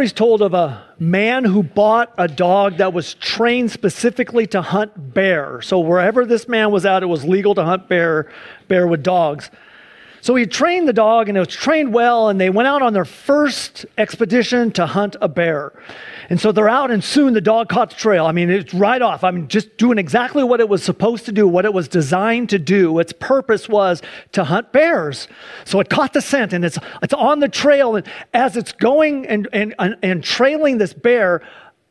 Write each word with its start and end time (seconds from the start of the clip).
story's 0.00 0.12
told 0.14 0.40
of 0.40 0.54
a 0.54 0.82
man 0.98 1.44
who 1.44 1.62
bought 1.62 2.10
a 2.16 2.26
dog 2.26 2.78
that 2.78 2.90
was 2.94 3.12
trained 3.12 3.70
specifically 3.70 4.46
to 4.46 4.62
hunt 4.62 5.12
bear. 5.12 5.60
So 5.60 5.78
wherever 5.78 6.24
this 6.24 6.48
man 6.48 6.70
was 6.70 6.86
at, 6.86 7.02
it 7.02 7.06
was 7.06 7.26
legal 7.26 7.54
to 7.56 7.62
hunt 7.62 7.86
bear, 7.86 8.32
bear 8.66 8.86
with 8.86 9.02
dogs. 9.02 9.50
So 10.20 10.34
he 10.34 10.46
trained 10.46 10.86
the 10.86 10.92
dog 10.92 11.28
and 11.28 11.36
it 11.36 11.40
was 11.40 11.48
trained 11.48 11.94
well, 11.94 12.28
and 12.28 12.40
they 12.40 12.50
went 12.50 12.68
out 12.68 12.82
on 12.82 12.92
their 12.92 13.04
first 13.04 13.86
expedition 13.96 14.70
to 14.72 14.86
hunt 14.86 15.16
a 15.20 15.28
bear. 15.28 15.72
And 16.28 16.40
so 16.40 16.52
they're 16.52 16.68
out, 16.68 16.90
and 16.90 17.02
soon 17.02 17.34
the 17.34 17.40
dog 17.40 17.68
caught 17.68 17.90
the 17.90 17.96
trail. 17.96 18.26
I 18.26 18.32
mean, 18.32 18.50
it's 18.50 18.72
right 18.72 19.02
off. 19.02 19.24
I 19.24 19.30
mean, 19.30 19.48
just 19.48 19.76
doing 19.76 19.98
exactly 19.98 20.44
what 20.44 20.60
it 20.60 20.68
was 20.68 20.82
supposed 20.82 21.24
to 21.26 21.32
do, 21.32 21.48
what 21.48 21.64
it 21.64 21.72
was 21.72 21.88
designed 21.88 22.50
to 22.50 22.58
do. 22.58 22.98
Its 22.98 23.12
purpose 23.12 23.68
was 23.68 24.02
to 24.32 24.44
hunt 24.44 24.72
bears. 24.72 25.26
So 25.64 25.80
it 25.80 25.88
caught 25.88 26.12
the 26.12 26.20
scent, 26.20 26.52
and 26.52 26.64
it's, 26.64 26.78
it's 27.02 27.14
on 27.14 27.40
the 27.40 27.48
trail. 27.48 27.96
And 27.96 28.06
as 28.32 28.56
it's 28.56 28.72
going 28.72 29.26
and, 29.26 29.48
and, 29.52 29.74
and, 29.78 29.96
and 30.02 30.22
trailing 30.22 30.78
this 30.78 30.92
bear, 30.92 31.42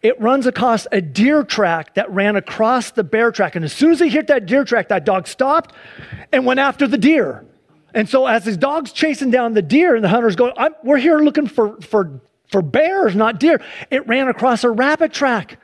it 0.02 0.20
runs 0.22 0.46
across 0.46 0.88
a 0.94 1.02
deer 1.02 1.44
track 1.44 1.96
that 1.96 2.10
ran 2.10 2.38
across 2.38 2.92
the 2.92 3.04
bear 3.04 3.32
track. 3.32 3.58
And 3.58 3.66
as 3.66 3.74
soon 3.74 3.92
as 3.92 4.00
it 4.00 4.14
hit 4.14 4.28
that 4.28 4.46
deer 4.46 4.64
track, 4.64 4.88
that 4.90 5.04
dog 5.04 5.28
stopped 5.28 5.76
and 6.32 6.46
went 6.46 6.62
after 6.62 6.88
the 6.88 6.98
deer. 6.98 7.46
And 7.94 8.08
so 8.08 8.28
as 8.28 8.46
his 8.46 8.58
dog's 8.58 8.92
chasing 8.92 9.32
down 9.32 9.54
the 9.54 9.62
deer 9.62 9.96
and 9.96 10.04
the 10.04 10.10
hunter's 10.10 10.36
going, 10.36 10.54
we're 10.84 10.98
here 10.98 11.20
looking 11.20 11.48
for, 11.48 11.80
for, 11.82 12.22
for 12.52 12.62
bears, 12.62 13.16
not 13.16 13.40
deer. 13.40 13.62
It 13.90 14.08
ran 14.08 14.28
across 14.28 14.64
a 14.64 14.70
rabbit 14.70 15.14
track. 15.14 15.60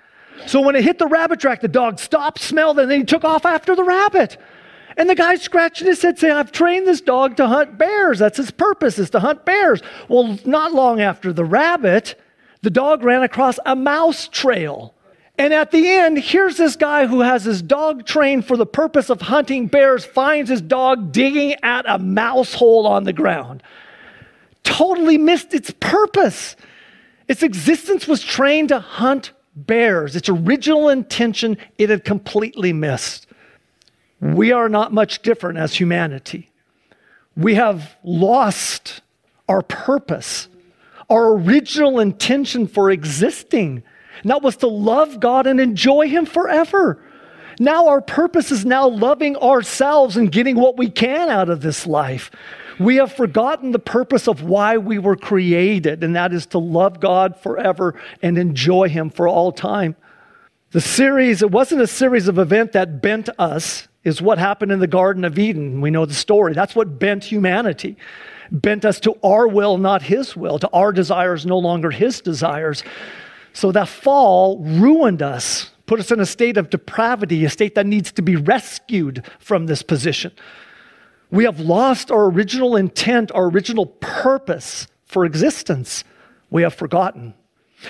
So 0.47 0.61
when 0.61 0.75
it 0.75 0.83
hit 0.83 0.99
the 0.99 1.07
rabbit 1.07 1.39
track, 1.39 1.61
the 1.61 1.67
dog 1.67 1.99
stopped, 1.99 2.39
smelled 2.39 2.79
and 2.79 2.89
then 2.89 2.99
he 2.99 3.05
took 3.05 3.23
off 3.23 3.45
after 3.45 3.75
the 3.75 3.83
rabbit. 3.83 4.37
And 4.97 5.09
the 5.09 5.15
guy 5.15 5.35
scratching 5.35 5.87
his 5.87 6.01
head 6.01 6.17
saying, 6.17 6.33
I've 6.33 6.51
trained 6.51 6.87
this 6.87 7.01
dog 7.01 7.37
to 7.37 7.47
hunt 7.47 7.77
bears. 7.77 8.19
That's 8.19 8.37
his 8.37 8.51
purpose, 8.51 8.97
is 8.97 9.09
to 9.11 9.19
hunt 9.19 9.45
bears. 9.45 9.81
Well, 10.07 10.37
not 10.45 10.73
long 10.73 11.01
after 11.01 11.33
the 11.33 11.45
rabbit, 11.45 12.19
the 12.61 12.69
dog 12.69 13.03
ran 13.03 13.21
across 13.21 13.59
a 13.65 13.75
mouse 13.75 14.27
trail. 14.27 14.94
And 15.37 15.53
at 15.53 15.71
the 15.71 15.89
end, 15.89 16.17
here's 16.17 16.55
this 16.55 16.75
guy 16.75 17.07
who 17.07 17.21
has 17.21 17.43
his 17.43 17.61
dog 17.61 18.05
trained 18.05 18.45
for 18.45 18.55
the 18.55 18.65
purpose 18.65 19.09
of 19.09 19.21
hunting 19.21 19.67
bears, 19.67 20.05
finds 20.05 20.49
his 20.49 20.61
dog 20.61 21.11
digging 21.11 21.55
at 21.61 21.85
a 21.87 21.99
mouse 21.99 22.53
hole 22.53 22.87
on 22.87 23.03
the 23.03 23.13
ground. 23.13 23.61
Totally 24.63 25.17
missed 25.17 25.53
its 25.53 25.71
purpose. 25.79 26.55
Its 27.27 27.43
existence 27.43 28.07
was 28.07 28.23
trained 28.23 28.69
to 28.69 28.79
hunt 28.79 29.31
bears. 29.55 30.15
Its 30.15 30.29
original 30.29 30.89
intention, 30.89 31.57
it 31.77 31.89
had 31.89 32.05
completely 32.05 32.71
missed. 32.71 33.27
We 34.21 34.53
are 34.53 34.69
not 34.69 34.93
much 34.93 35.21
different 35.21 35.59
as 35.59 35.75
humanity. 35.75 36.49
We 37.35 37.55
have 37.55 37.95
lost 38.03 39.01
our 39.49 39.61
purpose, 39.61 40.47
our 41.09 41.33
original 41.33 41.99
intention 41.99 42.67
for 42.67 42.89
existing 42.89 43.83
and 44.25 44.31
that 44.31 44.41
was 44.41 44.57
to 44.57 44.67
love 44.67 45.19
God 45.19 45.45
and 45.45 45.59
enjoy 45.59 46.09
Him 46.09 46.25
forever. 46.25 46.97
Now 47.59 47.89
our 47.89 48.01
purpose 48.01 48.51
is 48.51 48.65
now 48.65 48.87
loving 48.87 49.35
ourselves 49.37 50.17
and 50.17 50.31
getting 50.31 50.55
what 50.55 50.79
we 50.79 50.89
can 50.89 51.29
out 51.29 51.47
of 51.47 51.61
this 51.61 51.85
life. 51.85 52.31
We 52.79 52.95
have 52.95 53.13
forgotten 53.13 53.71
the 53.71 53.77
purpose 53.77 54.27
of 54.27 54.41
why 54.41 54.77
we 54.79 54.97
were 54.97 55.15
created, 55.15 56.03
and 56.03 56.15
that 56.15 56.33
is 56.33 56.47
to 56.47 56.57
love 56.57 56.99
God 56.99 57.39
forever 57.39 58.01
and 58.23 58.39
enjoy 58.39 58.89
Him 58.89 59.11
for 59.11 59.27
all 59.27 59.51
time. 59.51 59.95
The 60.71 60.81
series, 60.81 61.43
it 61.43 61.51
wasn't 61.51 61.81
a 61.81 61.87
series 61.87 62.27
of 62.27 62.39
events 62.39 62.73
that 62.73 63.03
bent 63.03 63.29
us, 63.37 63.87
is 64.03 64.23
what 64.23 64.39
happened 64.39 64.71
in 64.71 64.79
the 64.79 64.87
Garden 64.87 65.23
of 65.23 65.37
Eden. 65.37 65.81
We 65.81 65.91
know 65.91 66.07
the 66.07 66.15
story. 66.15 66.53
That's 66.53 66.75
what 66.75 66.97
bent 66.97 67.25
humanity. 67.25 67.95
Bent 68.51 68.85
us 68.85 68.99
to 69.01 69.19
our 69.23 69.47
will, 69.47 69.77
not 69.77 70.01
His 70.01 70.35
will, 70.35 70.57
to 70.57 70.69
our 70.69 70.91
desires, 70.91 71.45
no 71.45 71.59
longer 71.59 71.91
His 71.91 72.21
desires. 72.21 72.83
So 73.55 73.71
that 73.71 73.87
fall 73.87 74.59
ruined 74.59 75.21
us, 75.21 75.71
put 75.85 76.01
us 76.01 76.11
in 76.11 76.19
a 76.19 76.25
state 76.25 76.57
of 76.57 76.69
depravity, 76.69 77.45
a 77.45 77.49
state 77.49 77.73
that 77.75 77.85
needs 77.85 78.11
to 78.11 78.21
be 78.21 78.35
rescued 78.35 79.25
from 79.39 79.65
this 79.65 79.81
position. 79.81 80.33
We 81.31 81.45
have 81.45 81.57
lost 81.57 82.11
our 82.11 82.25
original 82.25 82.75
intent, 82.75 83.31
our 83.31 83.45
original 83.45 83.85
purpose 83.85 84.87
for 85.05 85.23
existence. 85.23 86.03
We 86.49 86.63
have 86.63 86.73
forgotten. 86.73 87.33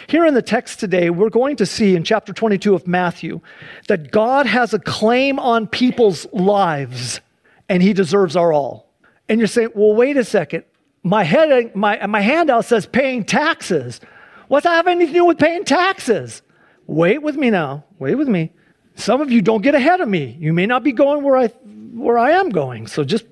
Here 0.05 0.27
in 0.27 0.35
the 0.35 0.43
text 0.43 0.79
today, 0.79 1.09
we're 1.09 1.31
going 1.31 1.55
to 1.55 1.65
see 1.65 1.95
in 1.95 2.03
chapter 2.03 2.31
22 2.31 2.75
of 2.75 2.85
Matthew 2.85 3.41
that 3.87 4.11
God 4.11 4.45
has 4.45 4.71
a 4.75 4.79
claim 4.79 5.39
on 5.39 5.65
people's 5.65 6.27
lives 6.31 7.21
and 7.67 7.81
he 7.81 7.91
deserves 7.91 8.35
our 8.35 8.53
all. 8.53 8.91
And 9.27 9.39
you're 9.39 9.47
saying, 9.47 9.69
well, 9.73 9.95
wait 9.95 10.15
a 10.15 10.23
second. 10.23 10.63
My, 11.01 11.23
head, 11.23 11.75
my, 11.75 12.05
my 12.05 12.21
handout 12.21 12.65
says 12.65 12.85
paying 12.85 13.23
taxes. 13.23 13.99
What's 14.47 14.63
that 14.65 14.71
have 14.71 14.87
anything 14.87 15.13
to 15.13 15.19
do 15.19 15.25
with 15.25 15.39
paying 15.39 15.65
taxes? 15.65 16.41
Wait 16.87 17.21
with 17.21 17.35
me 17.35 17.49
now. 17.49 17.85
Wait 17.99 18.15
with 18.15 18.27
me. 18.27 18.51
Some 18.95 19.21
of 19.21 19.31
you 19.31 19.41
don't 19.41 19.61
get 19.61 19.75
ahead 19.75 20.01
of 20.01 20.07
me. 20.07 20.37
You 20.39 20.53
may 20.53 20.65
not 20.65 20.83
be 20.83 20.91
going 20.91 21.23
where 21.23 21.37
I, 21.37 21.47
where 21.47 22.17
I 22.17 22.31
am 22.31 22.49
going. 22.49 22.87
So 22.87 23.03
just, 23.03 23.25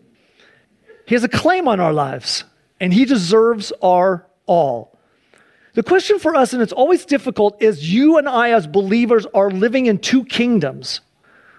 he 1.06 1.16
has 1.16 1.24
a 1.24 1.30
claim 1.30 1.68
on 1.68 1.80
our 1.80 1.94
lives, 1.94 2.44
and 2.80 2.94
he 2.94 3.06
deserves 3.06 3.72
our 3.82 4.28
all. 4.46 4.98
The 5.74 5.84
question 5.84 6.20
for 6.20 6.36
us, 6.36 6.54
and 6.54 6.62
it's 6.62 6.74
always 6.74 7.06
difficult, 7.06 7.62
is 7.62 7.92
you 7.92 8.18
and 8.18 8.28
I 8.28 8.52
as 8.52 8.68
believers 8.68 9.26
are 9.34 9.50
living 9.50 9.86
in 9.88 10.00
two 10.00 10.26
kingdoms. 10.26 11.02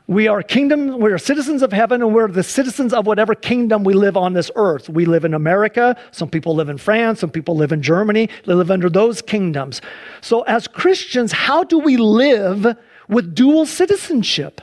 We 0.07 0.29
are 0.29 0.43
kingdom, 0.43 1.01
we 1.01 1.11
are 1.13 1.19
citizens 1.19 1.63
of 1.63 1.73
heaven, 1.73 2.03
and 2.03 2.15
we're 2.15 2.29
the 2.29 2.43
citizens 2.43 2.93
of 2.93 3.07
whatever 3.07 3.35
kingdom 3.35 3.85
we 3.85 3.95
live 3.95 4.19
on 4.19 4.35
this 4.35 4.51
earth. 4.55 4.91
We 4.91 5.07
live 5.07 5.25
in 5.25 5.33
America, 5.33 5.97
some 6.11 6.29
people 6.29 6.55
live 6.55 6.69
in 6.69 6.77
France, 6.77 7.21
some 7.21 7.31
people 7.31 7.57
live 7.57 7.73
in 7.73 7.81
Germany, 7.81 8.29
they 8.45 8.53
live 8.53 8.71
under 8.71 8.91
those 8.91 9.23
kingdoms. 9.23 9.81
So, 10.21 10.43
as 10.43 10.69
Christians, 10.69 11.33
how 11.33 11.65
do 11.65 11.79
we 11.79 11.97
live 11.97 12.77
with 13.09 13.35
dual 13.35 13.65
citizenship? 13.65 14.61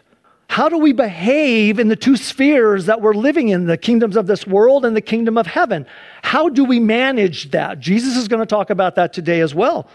How 0.48 0.70
do 0.70 0.78
we 0.78 0.94
behave 0.94 1.80
in 1.80 1.88
the 1.88 1.96
two 1.96 2.18
spheres 2.18 2.86
that 2.86 3.02
we're 3.02 3.16
living 3.16 3.50
in, 3.50 3.66
the 3.66 3.78
kingdoms 3.78 4.18
of 4.18 4.28
this 4.28 4.46
world 4.46 4.86
and 4.86 4.96
the 4.96 5.02
kingdom 5.02 5.40
of 5.40 5.48
heaven? 5.48 5.88
How 6.22 6.50
do 6.50 6.64
we 6.64 6.80
manage 6.80 7.50
that? 7.50 7.80
Jesus 7.80 8.16
is 8.16 8.28
going 8.28 8.42
to 8.42 8.46
talk 8.46 8.70
about 8.70 8.94
that 8.96 9.12
today 9.12 9.40
as 9.40 9.56
well. 9.56 9.88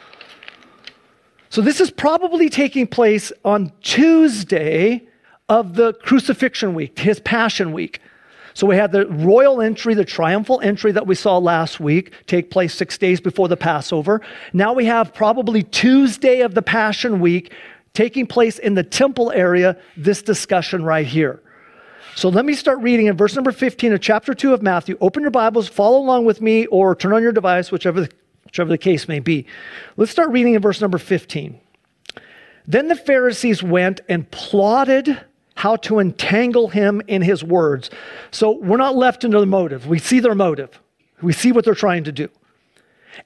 So, 1.51 1.61
this 1.61 1.81
is 1.81 1.93
probably 1.93 2.49
taking 2.49 2.89
place 2.89 3.31
on 3.45 3.71
Tuesday 3.81 5.07
of 5.49 5.75
the 5.75 5.93
crucifixion 5.95 6.75
week, 6.75 6.99
his 6.99 7.21
passion 7.21 7.73
week. 7.73 8.01
So 8.55 8.67
we 8.67 8.77
had 8.77 8.91
the 8.91 9.07
royal 9.07 9.61
entry, 9.61 9.95
the 9.95 10.05
triumphal 10.05 10.61
entry 10.63 10.91
that 10.93 11.07
we 11.07 11.15
saw 11.15 11.39
last 11.39 11.79
week 11.79 12.13
take 12.27 12.51
place 12.51 12.75
six 12.75 12.97
days 12.97 13.21
before 13.21 13.49
the 13.49 13.57
Passover. 13.57 14.23
Now 14.53 14.73
we 14.73 14.87
have 14.87 15.13
probably 15.13 15.63
Tuesday 15.63 16.41
of 16.41 16.55
the 16.55 16.63
Passion 16.63 17.21
Week 17.21 17.53
taking 17.93 18.27
place 18.27 18.59
in 18.59 18.75
the 18.75 18.83
temple 18.83 19.31
area, 19.33 19.77
this 19.97 20.23
discussion 20.23 20.85
right 20.85 21.07
here. 21.07 21.43
So 22.15 22.31
let 22.31 22.47
me 22.47 22.55
start 22.55 22.79
reading 22.79 23.07
in 23.07 23.17
verse 23.17 23.35
number 23.35 23.53
15 23.53 23.93
of 23.93 24.01
chapter 24.01 24.33
2 24.33 24.55
of 24.55 24.63
Matthew. 24.63 24.97
Open 25.03 25.21
your 25.21 25.31
Bibles, 25.31 25.69
follow 25.69 25.99
along 25.99 26.25
with 26.25 26.41
me, 26.41 26.65
or 26.67 26.95
turn 26.95 27.13
on 27.13 27.23
your 27.23 27.33
device, 27.33 27.71
whichever 27.71 28.01
the, 28.01 28.11
whichever 28.45 28.71
the 28.71 28.79
case 28.79 29.07
may 29.07 29.21
be. 29.21 29.47
Let's 29.99 30.13
start 30.13 30.31
reading 30.31 30.55
in 30.55 30.63
verse 30.63 30.81
number 30.81 30.97
15. 30.97 31.61
Then 32.67 32.89
the 32.89 32.97
Pharisees 32.97 33.63
went 33.63 34.01
and 34.09 34.31
plotted 34.31 35.21
how 35.67 35.75
to 35.75 35.99
entangle 35.99 36.69
him 36.69 37.03
in 37.09 37.23
his 37.23 37.43
words. 37.43 37.91
So 38.31 38.53
we're 38.53 38.77
not 38.77 38.95
left 38.95 39.25
into 39.25 39.41
the 39.41 39.47
motive. 39.47 39.89
We 39.89 39.99
see 39.99 40.21
their 40.21 40.37
motive, 40.37 40.81
we 41.21 41.33
see 41.33 41.51
what 41.51 41.65
they're 41.65 41.75
trying 41.75 42.05
to 42.05 42.13
do. 42.13 42.29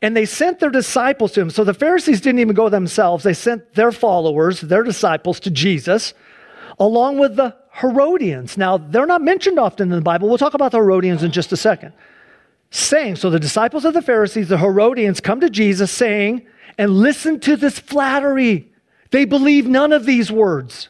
And 0.00 0.16
they 0.16 0.24
sent 0.24 0.58
their 0.58 0.70
disciples 0.70 1.32
to 1.32 1.42
him. 1.42 1.50
So 1.50 1.64
the 1.64 1.74
Pharisees 1.74 2.22
didn't 2.22 2.38
even 2.38 2.54
go 2.54 2.70
themselves, 2.70 3.24
they 3.24 3.34
sent 3.34 3.74
their 3.74 3.92
followers, 3.92 4.62
their 4.62 4.82
disciples 4.82 5.38
to 5.40 5.50
Jesus, 5.50 6.14
along 6.78 7.18
with 7.18 7.36
the 7.36 7.54
Herodians. 7.72 8.56
Now, 8.56 8.78
they're 8.78 9.04
not 9.04 9.20
mentioned 9.20 9.58
often 9.58 9.90
in 9.90 9.96
the 9.96 10.00
Bible. 10.00 10.26
We'll 10.26 10.38
talk 10.38 10.54
about 10.54 10.72
the 10.72 10.78
Herodians 10.78 11.22
in 11.22 11.32
just 11.32 11.52
a 11.52 11.58
second. 11.58 11.92
Saying, 12.70 13.16
so 13.16 13.28
the 13.28 13.38
disciples 13.38 13.84
of 13.84 13.92
the 13.92 14.00
Pharisees, 14.00 14.48
the 14.48 14.56
Herodians, 14.56 15.20
come 15.20 15.40
to 15.40 15.50
Jesus 15.50 15.90
saying, 15.90 16.46
and 16.78 16.90
listen 16.90 17.38
to 17.40 17.56
this 17.56 17.78
flattery. 17.78 18.72
They 19.10 19.26
believe 19.26 19.66
none 19.66 19.92
of 19.92 20.06
these 20.06 20.32
words. 20.32 20.88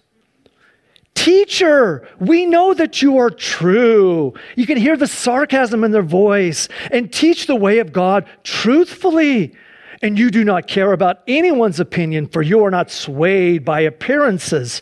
Teacher, 1.20 2.08
we 2.19 2.46
know 2.46 2.72
that 2.72 3.02
you 3.02 3.19
are 3.19 3.28
true. 3.28 4.32
You 4.56 4.64
can 4.64 4.78
hear 4.78 4.96
the 4.96 5.06
sarcasm 5.06 5.84
in 5.84 5.90
their 5.90 6.02
voice 6.02 6.67
and 6.90 7.12
teach 7.12 7.46
the 7.46 7.56
way 7.56 7.78
of 7.78 7.93
God 7.93 8.26
truthfully. 8.43 9.55
And 10.00 10.19
you 10.19 10.31
do 10.31 10.44
not 10.44 10.67
care 10.67 10.94
about 10.94 11.20
anyone's 11.28 11.78
opinion, 11.78 12.26
for 12.26 12.40
you 12.40 12.64
are 12.64 12.70
not 12.70 12.90
swayed 12.90 13.67
by 13.67 13.81
appearances. 13.81 14.81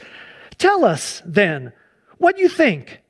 Tell 0.58 0.84
us 0.84 1.24
then 1.26 1.72
what 2.18 2.38
you 2.38 2.48
think. 2.48 3.02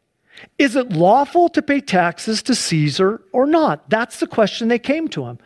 Is 0.56 0.74
it 0.74 0.94
lawful 0.94 1.50
to 1.50 1.60
pay 1.60 1.82
taxes 1.82 2.42
to 2.44 2.54
Caesar 2.54 3.20
or 3.32 3.44
not? 3.44 3.90
That's 3.90 4.20
the 4.20 4.26
question 4.26 4.68
they 4.68 4.78
came 4.78 5.06
to 5.08 5.26
him. 5.26 5.38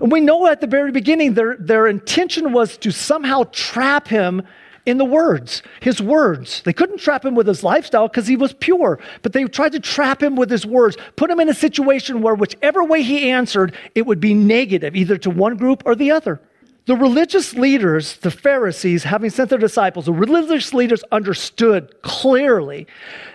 And 0.00 0.10
we 0.10 0.20
know 0.20 0.46
at 0.46 0.62
the 0.62 0.66
very 0.66 0.90
beginning 0.90 1.34
their, 1.34 1.58
their 1.58 1.88
intention 1.88 2.54
was 2.54 2.78
to 2.78 2.90
somehow 2.90 3.44
trap 3.52 4.08
him 4.08 4.44
in 4.84 4.98
the 4.98 5.04
words, 5.04 5.62
his 5.80 6.02
words. 6.02 6.62
They 6.62 6.72
couldn't 6.72 6.98
trap 6.98 7.24
him 7.24 7.34
with 7.34 7.46
his 7.46 7.62
lifestyle 7.62 8.08
because 8.08 8.26
he 8.26 8.36
was 8.36 8.52
pure, 8.54 8.98
but 9.22 9.32
they 9.32 9.44
tried 9.44 9.72
to 9.72 9.80
trap 9.80 10.22
him 10.22 10.34
with 10.34 10.50
his 10.50 10.66
words, 10.66 10.96
put 11.16 11.30
him 11.30 11.40
in 11.40 11.48
a 11.48 11.54
situation 11.54 12.20
where 12.20 12.34
whichever 12.34 12.82
way 12.82 13.02
he 13.02 13.30
answered, 13.30 13.74
it 13.94 14.06
would 14.06 14.20
be 14.20 14.34
negative, 14.34 14.96
either 14.96 15.16
to 15.18 15.30
one 15.30 15.56
group 15.56 15.82
or 15.86 15.94
the 15.94 16.10
other. 16.10 16.40
The 16.84 16.96
religious 16.96 17.54
leaders, 17.54 18.16
the 18.16 18.30
Pharisees, 18.32 19.04
having 19.04 19.30
sent 19.30 19.50
their 19.50 19.58
disciples, 19.58 20.06
the 20.06 20.12
religious 20.12 20.74
leaders 20.74 21.04
understood 21.12 22.02
clearly 22.02 22.88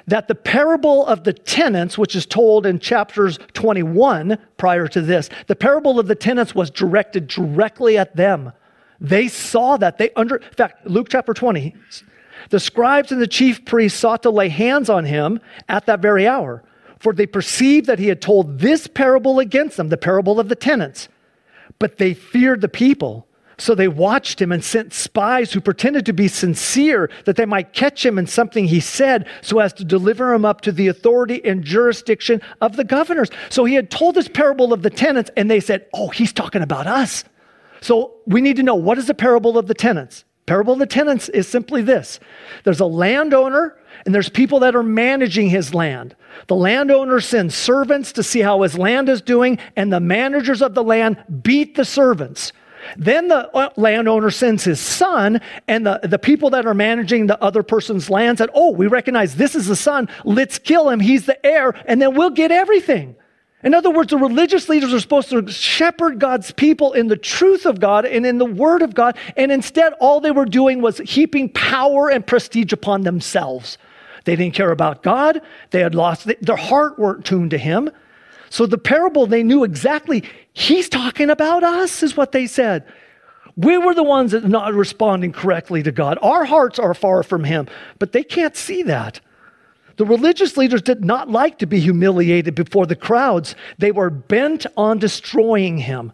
that 0.06 0.28
the 0.28 0.36
parable 0.36 1.06
of 1.06 1.24
the 1.24 1.32
tenants, 1.32 1.98
which 1.98 2.14
is 2.14 2.26
told 2.26 2.66
in 2.66 2.80
chapters 2.80 3.40
21 3.54 4.38
prior 4.58 4.90
to 4.90 5.00
this, 5.02 5.30
the 5.48 5.56
parable 5.56 5.98
of 5.98 6.08
the 6.08 6.16
tenants 6.16 6.54
was 6.54 6.70
directed 6.70 7.28
directly 7.28 7.98
at 7.98 8.18
them. 8.18 8.52
They 9.00 9.28
saw 9.28 9.78
that. 9.78 9.98
They 9.98 10.12
under, 10.16 10.38
in 10.38 10.54
fact, 10.54 10.88
Luke 10.88 11.08
chapter 11.10 11.34
20, 11.34 11.76
the 12.50 12.60
scribes 12.60 13.12
and 13.12 13.22
the 13.22 13.28
chief 13.28 13.66
priests 13.66 14.00
sought 14.00 14.24
to 14.24 14.30
lay 14.30 14.50
hands 14.50 14.90
on 14.90 15.06
him 15.06 15.40
at 15.70 15.86
that 15.86 16.02
very 16.02 16.28
hour, 16.28 16.64
for 17.00 17.14
they 17.14 17.28
perceived 17.28 17.88
that 17.88 18.00
he 18.00 18.08
had 18.08 18.22
told 18.22 18.60
this 18.60 18.88
parable 18.88 19.40
against 19.40 19.78
them, 19.78 19.90
the 19.90 19.98
parable 19.98 20.40
of 20.40 20.50
the 20.50 20.56
tenants. 20.56 21.10
But 21.80 21.98
they 21.98 22.14
feared 22.14 22.62
the 22.62 22.70
people 22.70 23.28
so 23.60 23.74
they 23.74 23.88
watched 23.88 24.40
him 24.40 24.52
and 24.52 24.64
sent 24.64 24.94
spies 24.94 25.52
who 25.52 25.62
pretended 25.62 26.06
to 26.06 26.14
be 26.14 26.28
sincere 26.28 27.10
that 27.26 27.38
they 27.38 27.46
might 27.46 27.74
catch 27.74 28.06
him 28.06 28.20
in 28.20 28.28
something 28.28 28.66
he 28.66 28.80
said 28.80 29.28
so 29.42 29.60
as 29.60 29.74
to 29.74 29.84
deliver 29.84 30.34
him 30.34 30.46
up 30.46 30.62
to 30.62 30.72
the 30.72 30.88
authority 30.88 31.44
and 31.44 31.64
jurisdiction 31.64 32.42
of 32.62 32.76
the 32.76 32.84
governors. 32.84 33.30
So 33.50 33.66
he 33.66 33.74
had 33.74 33.90
told 33.90 34.14
this 34.14 34.28
parable 34.28 34.74
of 34.74 34.84
the 34.84 34.92
tenants 34.92 35.32
and 35.36 35.50
they 35.50 35.60
said, 35.60 35.88
Oh, 35.94 36.10
he's 36.10 36.34
talking 36.34 36.62
about 36.62 36.86
us. 36.86 37.24
So 37.82 38.16
we 38.26 38.42
need 38.42 38.56
to 38.58 38.64
know 38.64 38.76
what 38.76 38.98
is 38.98 39.08
the 39.08 39.14
parable 39.14 39.58
of 39.58 39.68
the 39.68 39.74
tenants? 39.74 40.26
Parable 40.46 40.74
of 40.74 40.80
the 40.80 40.86
tenants 40.86 41.28
is 41.30 41.48
simply 41.48 41.82
this 41.82 42.20
there's 42.64 42.80
a 42.80 42.86
landowner 42.86 43.78
and 44.06 44.16
there's 44.16 44.30
people 44.30 44.60
that 44.62 44.76
are 44.76 44.84
managing 44.84 45.50
his 45.50 45.74
land. 45.74 46.16
The 46.48 46.56
landowner 46.56 47.20
sends 47.20 47.56
servants 47.56 48.14
to 48.14 48.24
see 48.24 48.40
how 48.40 48.62
his 48.62 48.78
land 48.78 49.10
is 49.10 49.22
doing, 49.22 49.58
and 49.76 49.92
the 49.92 50.00
managers 50.00 50.62
of 50.62 50.76
the 50.76 50.84
land 50.84 51.18
beat 51.42 51.76
the 51.76 51.84
servants. 51.84 52.54
Then 52.96 53.28
the 53.28 53.50
uh, 53.54 53.72
landowner 53.76 54.30
sends 54.30 54.64
his 54.64 54.80
son, 54.80 55.42
and 55.68 55.86
the, 55.86 56.00
the 56.04 56.20
people 56.20 56.52
that 56.52 56.66
are 56.66 56.74
managing 56.74 57.28
the 57.28 57.42
other 57.44 57.64
person's 57.64 58.10
land 58.10 58.38
said, 58.38 58.50
Oh, 58.54 58.72
we 58.72 58.88
recognize 58.88 59.36
this 59.36 59.56
is 59.56 59.68
the 59.68 59.76
son. 59.76 60.08
Let's 60.24 60.60
kill 60.60 60.90
him. 60.90 61.00
He's 61.00 61.26
the 61.26 61.44
heir, 61.46 61.74
and 61.86 62.02
then 62.02 62.16
we'll 62.16 62.30
get 62.30 62.52
everything. 62.52 63.16
In 63.64 63.74
other 63.74 63.90
words, 63.90 64.12
the 64.12 64.18
religious 64.18 64.70
leaders 64.70 64.94
are 64.94 65.00
supposed 65.00 65.30
to 65.30 65.48
shepherd 65.52 66.20
God's 66.20 66.52
people 66.52 66.94
in 66.94 67.08
the 67.08 67.18
truth 67.18 67.66
of 67.66 67.80
God 67.80 68.06
and 68.06 68.26
in 68.26 68.38
the 68.38 68.46
word 68.46 68.82
of 68.84 68.94
God, 68.94 69.18
and 69.36 69.52
instead, 69.52 69.94
all 70.00 70.20
they 70.20 70.32
were 70.32 70.46
doing 70.46 70.82
was 70.82 71.00
heaping 71.00 71.50
power 71.50 72.10
and 72.10 72.26
prestige 72.26 72.72
upon 72.72 73.02
themselves. 73.02 73.78
They 74.26 74.36
didn't 74.36 74.54
care 74.54 74.72
about 74.72 75.02
God. 75.02 75.42
They 75.72 75.80
had 75.80 75.96
lost, 75.96 76.30
their 76.42 76.56
heart 76.56 77.00
weren't 77.00 77.26
tuned 77.26 77.52
to 77.52 77.58
Him. 77.58 77.90
So 78.50 78.66
the 78.66 78.78
parable, 78.78 79.28
they 79.28 79.44
knew 79.44 79.64
exactly, 79.64 80.24
he's 80.54 80.90
talking 80.90 81.30
about 81.30 81.64
us, 81.64 82.04
is 82.04 82.16
what 82.16 82.32
they 82.32 82.48
said. 82.48 82.86
We 83.56 83.78
were 83.78 83.94
the 83.94 84.04
ones 84.04 84.32
that 84.32 84.46
not 84.46 84.74
responding 84.74 85.32
correctly 85.32 85.84
to 85.84 85.92
God. 85.92 86.20
Our 86.22 86.46
hearts 86.46 86.80
are 86.80 86.94
far 86.94 87.24
from 87.24 87.44
him, 87.44 87.68
but 87.98 88.12
they 88.12 88.24
can't 88.24 88.56
see 88.56 88.84
that. 88.84 89.20
The 89.98 90.06
religious 90.06 90.58
leaders 90.58 90.82
did 90.82 91.04
not 91.04 91.30
like 91.30 91.58
to 91.60 91.66
be 91.66 91.80
humiliated 91.80 92.56
before 92.56 92.86
the 92.86 92.96
crowds. 92.96 93.56
They 93.80 93.92
were 93.92 94.10
bent 94.10 94.66
on 94.78 95.00
destroying 95.00 95.80
him. 95.80 96.14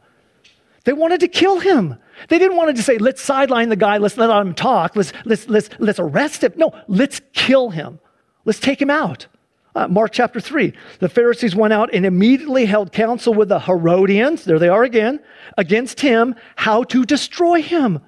They 0.85 0.93
wanted 0.93 1.19
to 1.19 1.27
kill 1.27 1.59
him. 1.59 1.97
They 2.29 2.39
didn't 2.39 2.57
want 2.57 2.69
to 2.69 2.73
just 2.73 2.85
say, 2.85 2.97
let's 2.97 3.21
sideline 3.21 3.69
the 3.69 3.75
guy, 3.75 3.97
let's 3.97 4.17
let 4.17 4.29
him 4.29 4.53
talk, 4.53 4.95
let's, 4.95 5.11
let's, 5.25 5.47
let's, 5.47 5.69
let's 5.79 5.99
arrest 5.99 6.43
him. 6.43 6.53
No, 6.55 6.71
let's 6.87 7.21
kill 7.33 7.69
him. 7.69 7.99
Let's 8.45 8.59
take 8.59 8.81
him 8.81 8.89
out. 8.89 9.27
Uh, 9.75 9.87
Mark 9.87 10.11
chapter 10.11 10.39
3. 10.39 10.73
The 10.99 11.09
Pharisees 11.09 11.55
went 11.55 11.73
out 11.73 11.89
and 11.93 12.05
immediately 12.05 12.65
held 12.65 12.91
counsel 12.91 13.33
with 13.33 13.49
the 13.49 13.59
Herodians, 13.59 14.45
there 14.45 14.59
they 14.59 14.69
are 14.69 14.83
again, 14.83 15.19
against 15.57 15.99
him, 15.99 16.35
how 16.55 16.83
to 16.85 17.05
destroy 17.05 17.61
him. 17.61 17.99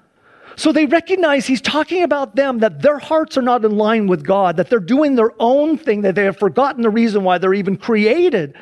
So 0.58 0.72
they 0.72 0.86
recognize 0.86 1.46
he's 1.46 1.62
talking 1.62 2.04
about 2.04 2.36
them, 2.36 2.60
that 2.60 2.82
their 2.82 2.98
hearts 2.98 3.38
are 3.38 3.42
not 3.42 3.66
in 3.66 3.78
line 3.78 4.08
with 4.08 4.26
God, 4.26 4.58
that 4.58 4.70
they're 4.70 4.80
doing 4.80 5.16
their 5.16 5.32
own 5.40 5.78
thing, 5.78 6.02
that 6.02 6.16
they 6.16 6.24
have 6.24 6.38
forgotten 6.38 6.82
the 6.82 6.90
reason 6.90 7.24
why 7.24 7.38
they're 7.38 7.54
even 7.54 7.78
created. 7.78 8.56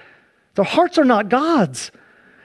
Their 0.56 0.66
hearts 0.66 0.98
are 0.98 1.06
not 1.06 1.30
God's. 1.30 1.92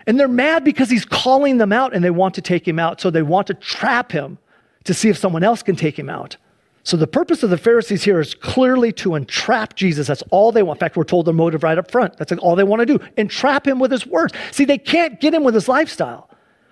And 0.06 0.18
they're 0.18 0.28
mad 0.28 0.64
because 0.64 0.88
he's 0.88 1.04
calling 1.04 1.58
them 1.58 1.72
out 1.72 1.94
and 1.94 2.02
they 2.02 2.10
want 2.10 2.34
to 2.34 2.42
take 2.42 2.66
him 2.66 2.78
out. 2.78 3.00
So 3.00 3.10
they 3.10 3.22
want 3.22 3.46
to 3.48 3.54
trap 3.54 4.12
him 4.12 4.38
to 4.84 4.94
see 4.94 5.08
if 5.08 5.18
someone 5.18 5.44
else 5.44 5.62
can 5.62 5.76
take 5.76 5.98
him 5.98 6.08
out. 6.08 6.36
So 6.82 6.96
the 6.96 7.06
purpose 7.06 7.42
of 7.42 7.50
the 7.50 7.58
Pharisees 7.58 8.04
here 8.04 8.18
is 8.18 8.34
clearly 8.34 8.92
to 8.92 9.14
entrap 9.14 9.74
Jesus. 9.74 10.06
That's 10.06 10.22
all 10.30 10.52
they 10.52 10.62
want. 10.62 10.78
In 10.78 10.80
fact, 10.80 10.96
we're 10.96 11.04
told 11.04 11.26
their 11.26 11.34
motive 11.34 11.62
right 11.62 11.76
up 11.76 11.90
front. 11.90 12.16
That's 12.16 12.32
all 12.32 12.56
they 12.56 12.64
want 12.64 12.80
to 12.80 12.86
do. 12.86 12.98
Entrap 13.18 13.66
him 13.66 13.78
with 13.78 13.90
his 13.90 14.06
words. 14.06 14.32
See, 14.50 14.64
they 14.64 14.78
can't 14.78 15.20
get 15.20 15.34
him 15.34 15.44
with 15.44 15.54
his 15.54 15.68
lifestyle, 15.68 16.27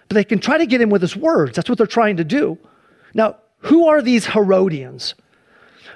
but 0.08 0.14
they 0.14 0.24
can 0.24 0.38
try 0.38 0.58
to 0.58 0.66
get 0.66 0.80
him 0.80 0.90
with 0.90 1.02
his 1.02 1.16
words. 1.16 1.56
That's 1.56 1.68
what 1.68 1.78
they're 1.78 1.86
trying 1.86 2.16
to 2.18 2.24
do. 2.24 2.58
Now, 3.14 3.36
who 3.58 3.88
are 3.88 4.02
these 4.02 4.26
Herodians? 4.26 5.14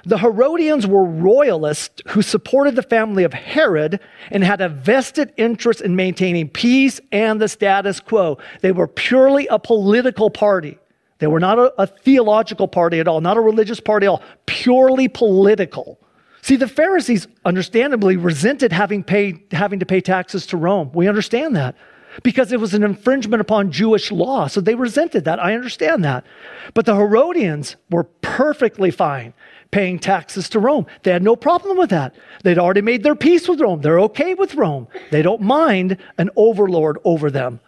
The 0.03 0.17
Herodians 0.17 0.87
were 0.87 1.05
royalists 1.05 2.01
who 2.09 2.21
supported 2.21 2.75
the 2.75 2.81
family 2.81 3.23
of 3.23 3.33
Herod 3.33 3.99
and 4.31 4.43
had 4.43 4.59
a 4.59 4.69
vested 4.69 5.31
interest 5.37 5.81
in 5.81 5.95
maintaining 5.95 6.49
peace 6.49 6.99
and 7.11 7.39
the 7.39 7.47
status 7.47 7.99
quo. 7.99 8.39
They 8.61 8.71
were 8.71 8.87
purely 8.87 9.47
a 9.47 9.59
political 9.59 10.29
party. 10.29 10.79
They 11.19 11.27
were 11.27 11.39
not 11.39 11.59
a, 11.59 11.73
a 11.77 11.85
theological 11.85 12.67
party 12.67 12.99
at 12.99 13.07
all, 13.07 13.21
not 13.21 13.37
a 13.37 13.41
religious 13.41 13.79
party 13.79 14.07
at 14.07 14.09
all, 14.09 14.23
purely 14.47 15.07
political. 15.07 15.99
See, 16.41 16.55
the 16.55 16.67
Pharisees 16.67 17.27
understandably 17.45 18.17
resented 18.17 18.71
having, 18.71 19.03
paid, 19.03 19.43
having 19.51 19.79
to 19.79 19.85
pay 19.85 20.01
taxes 20.01 20.47
to 20.47 20.57
Rome. 20.57 20.89
We 20.93 21.07
understand 21.07 21.55
that 21.57 21.75
because 22.23 22.51
it 22.51 22.59
was 22.59 22.73
an 22.73 22.83
infringement 22.83 23.41
upon 23.41 23.71
Jewish 23.71 24.11
law. 24.11 24.47
So 24.47 24.61
they 24.61 24.75
resented 24.75 25.25
that. 25.25 25.39
I 25.39 25.53
understand 25.53 26.03
that. 26.03 26.25
But 26.73 26.85
the 26.85 26.95
Herodians 26.95 27.75
were 27.89 28.03
perfectly 28.03 28.91
fine 28.91 29.33
paying 29.71 29.99
taxes 29.99 30.49
to 30.49 30.59
Rome. 30.59 30.85
They 31.03 31.11
had 31.11 31.23
no 31.23 31.35
problem 31.35 31.77
with 31.77 31.89
that. 31.91 32.13
They'd 32.43 32.59
already 32.59 32.81
made 32.81 33.03
their 33.03 33.15
peace 33.15 33.47
with 33.47 33.61
Rome. 33.61 33.81
They're 33.81 34.01
okay 34.01 34.33
with 34.33 34.55
Rome. 34.55 34.87
They 35.11 35.21
don't 35.21 35.41
mind 35.41 35.97
an 36.17 36.29
overlord 36.35 36.99
over 37.05 37.31
them. 37.31 37.61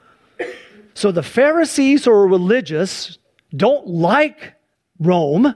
So 0.94 1.12
the 1.12 1.24
Pharisees 1.24 2.06
who 2.06 2.12
are 2.12 2.28
religious 2.28 3.18
don't 3.56 3.88
like 3.88 4.54
Rome. 5.00 5.56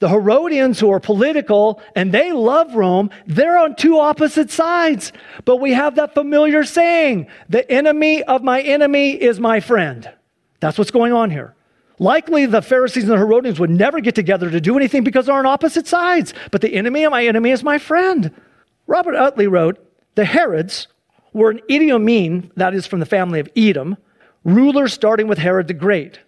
The 0.00 0.08
Herodians, 0.08 0.80
who 0.80 0.90
are 0.90 1.00
political 1.00 1.80
and 1.94 2.12
they 2.12 2.32
love 2.32 2.74
Rome, 2.74 3.10
they're 3.26 3.58
on 3.58 3.76
two 3.76 3.98
opposite 3.98 4.50
sides. 4.50 5.12
But 5.44 5.56
we 5.56 5.72
have 5.72 5.96
that 5.96 6.14
familiar 6.14 6.64
saying 6.64 7.28
the 7.48 7.70
enemy 7.70 8.22
of 8.22 8.42
my 8.42 8.60
enemy 8.60 9.10
is 9.10 9.40
my 9.40 9.60
friend. 9.60 10.10
That's 10.60 10.78
what's 10.78 10.90
going 10.90 11.12
on 11.12 11.30
here. 11.30 11.54
Likely 11.98 12.46
the 12.46 12.62
Pharisees 12.62 13.04
and 13.04 13.12
the 13.12 13.18
Herodians 13.18 13.60
would 13.60 13.70
never 13.70 14.00
get 14.00 14.14
together 14.14 14.50
to 14.50 14.60
do 14.60 14.76
anything 14.76 15.04
because 15.04 15.26
they're 15.26 15.36
on 15.36 15.46
opposite 15.46 15.86
sides. 15.86 16.34
But 16.50 16.60
the 16.60 16.74
enemy 16.74 17.04
of 17.04 17.12
my 17.12 17.24
enemy 17.24 17.50
is 17.50 17.62
my 17.62 17.78
friend. 17.78 18.32
Robert 18.86 19.14
Utley 19.14 19.46
wrote 19.46 19.78
The 20.14 20.24
Herods 20.24 20.88
were 21.32 21.50
an 21.50 21.60
Idumean, 21.68 22.50
that 22.56 22.74
is 22.74 22.86
from 22.86 23.00
the 23.00 23.06
family 23.06 23.40
of 23.40 23.48
Edom, 23.56 23.96
rulers 24.44 24.92
starting 24.92 25.28
with 25.28 25.38
Herod 25.38 25.68
the 25.68 25.74
Great. 25.74 26.20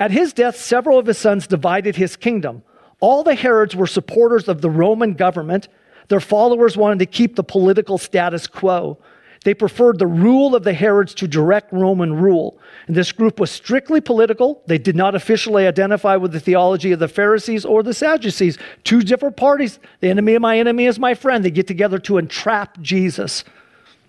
At 0.00 0.10
his 0.10 0.32
death, 0.32 0.56
several 0.56 0.98
of 0.98 1.06
his 1.06 1.18
sons 1.18 1.46
divided 1.46 1.96
his 1.96 2.16
kingdom. 2.16 2.62
All 3.00 3.22
the 3.22 3.34
Herods 3.34 3.76
were 3.76 3.86
supporters 3.86 4.48
of 4.48 4.60
the 4.60 4.70
Roman 4.70 5.14
government. 5.14 5.68
Their 6.08 6.20
followers 6.20 6.76
wanted 6.76 6.98
to 7.00 7.06
keep 7.06 7.36
the 7.36 7.44
political 7.44 7.98
status 7.98 8.46
quo. 8.46 8.98
They 9.44 9.54
preferred 9.54 9.98
the 9.98 10.06
rule 10.06 10.56
of 10.56 10.64
the 10.64 10.72
Herods 10.72 11.14
to 11.14 11.28
direct 11.28 11.72
Roman 11.72 12.14
rule. 12.14 12.58
And 12.86 12.96
this 12.96 13.12
group 13.12 13.38
was 13.38 13.50
strictly 13.50 14.00
political. 14.00 14.62
They 14.66 14.78
did 14.78 14.96
not 14.96 15.14
officially 15.14 15.66
identify 15.66 16.16
with 16.16 16.32
the 16.32 16.40
theology 16.40 16.90
of 16.90 16.98
the 16.98 17.08
Pharisees 17.08 17.64
or 17.64 17.82
the 17.82 17.94
Sadducees. 17.94 18.58
Two 18.82 19.02
different 19.02 19.36
parties. 19.36 19.78
The 20.00 20.10
enemy 20.10 20.34
of 20.34 20.42
my 20.42 20.58
enemy 20.58 20.86
is 20.86 20.98
my 20.98 21.14
friend. 21.14 21.44
They 21.44 21.50
get 21.50 21.68
together 21.68 21.98
to 22.00 22.18
entrap 22.18 22.80
Jesus. 22.80 23.44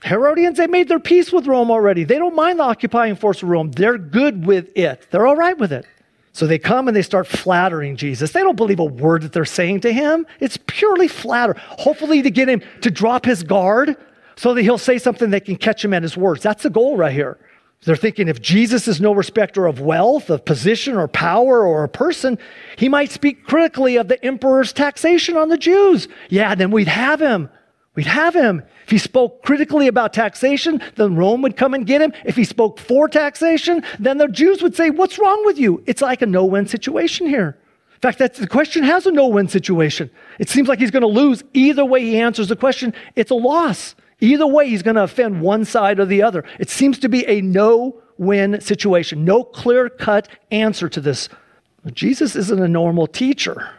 Herodians, 0.03 0.57
they 0.57 0.67
made 0.67 0.87
their 0.87 0.99
peace 0.99 1.31
with 1.31 1.45
Rome 1.45 1.69
already. 1.69 2.05
They 2.05 2.17
don't 2.17 2.35
mind 2.35 2.59
the 2.59 2.63
occupying 2.63 3.15
force 3.15 3.43
of 3.43 3.49
Rome. 3.49 3.71
They're 3.71 3.97
good 3.97 4.45
with 4.45 4.75
it. 4.75 5.07
They're 5.11 5.27
all 5.27 5.35
right 5.35 5.57
with 5.57 5.73
it. 5.73 5.85
So 6.31 6.47
they 6.47 6.59
come 6.59 6.87
and 6.87 6.95
they 6.95 7.01
start 7.01 7.27
flattering 7.27 7.95
Jesus. 7.95 8.31
They 8.31 8.41
don't 8.41 8.55
believe 8.55 8.79
a 8.79 8.85
word 8.85 9.23
that 9.23 9.33
they're 9.33 9.45
saying 9.45 9.81
to 9.81 9.91
him. 9.91 10.25
It's 10.39 10.57
purely 10.67 11.07
flatter. 11.07 11.55
Hopefully 11.57 12.21
to 12.21 12.29
get 12.29 12.47
him 12.47 12.61
to 12.81 12.91
drop 12.91 13.25
his 13.25 13.43
guard 13.43 13.97
so 14.35 14.53
that 14.53 14.61
he'll 14.61 14.77
say 14.77 14.97
something 14.97 15.31
that 15.31 15.45
can 15.45 15.55
catch 15.55 15.83
him 15.83 15.93
at 15.93 16.03
his 16.03 16.15
words. 16.15 16.43
That's 16.43 16.63
the 16.63 16.69
goal 16.69 16.97
right 16.97 17.11
here. 17.11 17.37
They're 17.83 17.95
thinking 17.95 18.27
if 18.27 18.41
Jesus 18.41 18.87
is 18.87 18.99
no 18.99 19.13
respecter 19.13 19.65
of 19.65 19.79
wealth, 19.79 20.29
of 20.29 20.43
position, 20.43 20.97
or 20.97 21.07
power, 21.07 21.65
or 21.65 21.83
a 21.83 21.89
person, 21.89 22.37
he 22.77 22.89
might 22.89 23.09
speak 23.09 23.45
critically 23.45 23.95
of 23.95 24.09
the 24.09 24.23
emperor's 24.23 24.73
taxation 24.73 25.37
on 25.37 25.47
the 25.47 25.57
Jews. 25.57 26.09
Yeah, 26.29 26.55
then 26.55 26.71
we'd 26.71 26.89
have 26.89 27.21
him. 27.21 27.49
We'd 27.95 28.05
have 28.05 28.33
him. 28.33 28.63
If 28.85 28.91
he 28.91 28.97
spoke 28.97 29.43
critically 29.43 29.87
about 29.87 30.13
taxation, 30.13 30.81
then 30.95 31.15
Rome 31.15 31.41
would 31.41 31.57
come 31.57 31.73
and 31.73 31.85
get 31.85 32.01
him. 32.01 32.13
If 32.23 32.35
he 32.35 32.43
spoke 32.43 32.79
for 32.79 33.09
taxation, 33.09 33.83
then 33.99 34.17
the 34.17 34.27
Jews 34.27 34.61
would 34.61 34.75
say, 34.75 34.89
What's 34.89 35.19
wrong 35.19 35.43
with 35.45 35.57
you? 35.57 35.83
It's 35.85 36.01
like 36.01 36.21
a 36.21 36.25
no 36.25 36.45
win 36.45 36.67
situation 36.67 37.27
here. 37.27 37.57
In 37.95 37.99
fact, 38.01 38.19
that's, 38.19 38.39
the 38.39 38.47
question 38.47 38.83
has 38.83 39.05
a 39.05 39.11
no 39.11 39.27
win 39.27 39.49
situation. 39.49 40.09
It 40.37 40.47
seems 40.47 40.69
like 40.69 40.79
he's 40.79 40.91
going 40.91 41.01
to 41.01 41.07
lose. 41.07 41.43
Either 41.53 41.83
way 41.83 42.01
he 42.01 42.17
answers 42.17 42.47
the 42.47 42.55
question, 42.55 42.93
it's 43.15 43.31
a 43.31 43.35
loss. 43.35 43.95
Either 44.21 44.47
way, 44.47 44.69
he's 44.69 44.83
going 44.83 44.95
to 44.95 45.03
offend 45.03 45.41
one 45.41 45.65
side 45.65 45.99
or 45.99 46.05
the 46.05 46.21
other. 46.21 46.43
It 46.59 46.69
seems 46.69 46.99
to 46.99 47.09
be 47.09 47.25
a 47.27 47.41
no 47.41 48.01
win 48.17 48.59
situation. 48.61 49.25
No 49.25 49.43
clear 49.43 49.89
cut 49.89 50.27
answer 50.51 50.89
to 50.89 51.01
this. 51.01 51.29
Jesus 51.93 52.35
isn't 52.35 52.61
a 52.61 52.67
normal 52.67 53.07
teacher. 53.07 53.69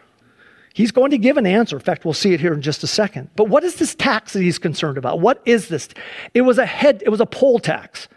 He's 0.75 0.93
going 0.93 1.11
to 1.11 1.19
give 1.19 1.37
an 1.37 1.47
answer. 1.47 1.77
In 1.77 1.83
fact, 1.83 2.05
we'll 2.05 2.15
see 2.15 2.33
it 2.33 2.41
here 2.41 2.53
in 2.53 2.63
just 2.63 2.85
a 2.85 2.87
second. 2.87 3.31
But 3.37 3.49
what 3.49 3.65
is 3.65 3.77
this 3.77 3.95
tax 3.95 4.35
that 4.35 4.43
he's 4.43 4.59
concerned 4.59 4.99
about? 4.99 5.21
What 5.21 5.43
is 5.45 5.69
this? 5.69 5.89
It 6.33 6.43
was 6.43 6.59
a 6.59 6.67
head, 6.67 7.03
it 7.05 7.09
was 7.09 7.21
a 7.21 7.27
poll 7.27 7.59
tax. 7.59 8.09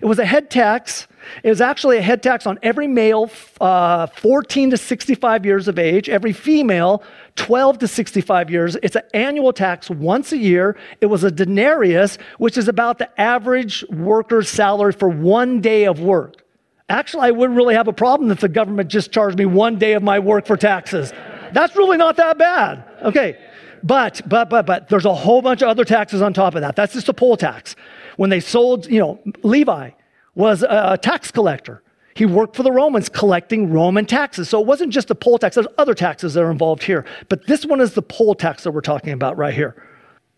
It 0.00 0.06
was 0.06 0.18
a 0.18 0.24
head 0.24 0.50
tax. 0.50 1.06
It 1.42 1.48
was 1.48 1.60
actually 1.60 1.98
a 1.98 2.02
head 2.02 2.22
tax 2.22 2.46
on 2.46 2.58
every 2.62 2.88
male 2.88 3.30
uh, 3.60 4.06
14 4.06 4.70
to 4.70 4.76
65 4.76 5.46
years 5.46 5.68
of 5.68 5.78
age, 5.78 6.08
every 6.08 6.32
female 6.32 7.02
12 7.36 7.78
to 7.78 7.88
65 7.88 8.50
years. 8.50 8.76
It's 8.82 8.96
an 8.96 9.04
annual 9.14 9.52
tax 9.52 9.88
once 9.88 10.32
a 10.32 10.36
year. 10.36 10.76
It 11.00 11.06
was 11.06 11.24
a 11.24 11.30
denarius, 11.30 12.18
which 12.38 12.58
is 12.58 12.68
about 12.68 12.98
the 12.98 13.20
average 13.20 13.84
worker's 13.90 14.48
salary 14.48 14.92
for 14.92 15.08
one 15.08 15.60
day 15.60 15.84
of 15.84 16.00
work. 16.00 16.42
Actually, 16.88 17.28
I 17.28 17.30
wouldn't 17.30 17.56
really 17.56 17.74
have 17.74 17.88
a 17.88 17.92
problem 17.92 18.30
if 18.30 18.40
the 18.40 18.48
government 18.48 18.90
just 18.90 19.12
charged 19.12 19.38
me 19.38 19.46
one 19.46 19.78
day 19.78 19.94
of 19.94 20.02
my 20.02 20.18
work 20.18 20.46
for 20.46 20.56
taxes. 20.56 21.12
That's 21.52 21.76
really 21.76 21.96
not 21.96 22.16
that 22.16 22.38
bad. 22.38 22.84
Okay. 23.02 23.38
But, 23.82 24.20
but, 24.26 24.48
but, 24.48 24.64
but, 24.64 24.88
there's 24.88 25.04
a 25.04 25.14
whole 25.14 25.42
bunch 25.42 25.62
of 25.62 25.68
other 25.68 25.84
taxes 25.84 26.22
on 26.22 26.32
top 26.32 26.54
of 26.54 26.60
that. 26.60 26.76
That's 26.76 26.92
just 26.92 27.08
a 27.08 27.14
poll 27.14 27.36
tax. 27.36 27.74
When 28.16 28.30
they 28.30 28.40
sold, 28.40 28.86
you 28.86 29.00
know, 29.00 29.20
Levi 29.42 29.90
was 30.34 30.62
a 30.62 30.98
tax 31.00 31.30
collector. 31.30 31.82
He 32.14 32.26
worked 32.26 32.56
for 32.56 32.62
the 32.62 32.72
Romans 32.72 33.08
collecting 33.08 33.72
Roman 33.72 34.04
taxes. 34.04 34.48
So 34.48 34.60
it 34.60 34.66
wasn't 34.66 34.92
just 34.92 35.08
the 35.08 35.14
poll 35.14 35.38
tax, 35.38 35.54
there's 35.54 35.66
other 35.78 35.94
taxes 35.94 36.34
that 36.34 36.42
are 36.42 36.50
involved 36.50 36.82
here. 36.82 37.04
But 37.28 37.46
this 37.46 37.64
one 37.64 37.80
is 37.80 37.94
the 37.94 38.02
poll 38.02 38.34
tax 38.34 38.64
that 38.64 38.72
we're 38.72 38.82
talking 38.82 39.12
about 39.12 39.36
right 39.36 39.54
here. 39.54 39.82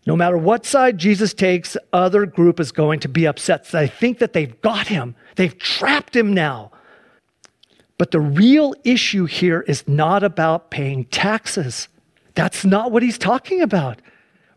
No 0.07 0.15
matter 0.15 0.37
what 0.37 0.65
side 0.65 0.97
Jesus 0.97 1.33
takes, 1.33 1.75
other 1.91 2.25
group 2.25 2.59
is 2.59 2.71
going 2.71 2.99
to 3.01 3.09
be 3.09 3.25
upset. 3.25 3.65
So 3.65 3.79
they 3.79 3.87
think 3.87 4.19
that 4.19 4.33
they've 4.33 4.59
got 4.61 4.87
him. 4.87 5.15
They've 5.35 5.57
trapped 5.57 6.15
him 6.15 6.33
now. 6.33 6.71
But 7.97 8.11
the 8.11 8.19
real 8.19 8.73
issue 8.83 9.25
here 9.25 9.61
is 9.61 9.87
not 9.87 10.23
about 10.23 10.69
paying 10.69 11.05
taxes. 11.05 11.87
That's 12.33 12.65
not 12.65 12.91
what 12.91 13.03
he's 13.03 13.17
talking 13.17 13.61
about. 13.61 14.01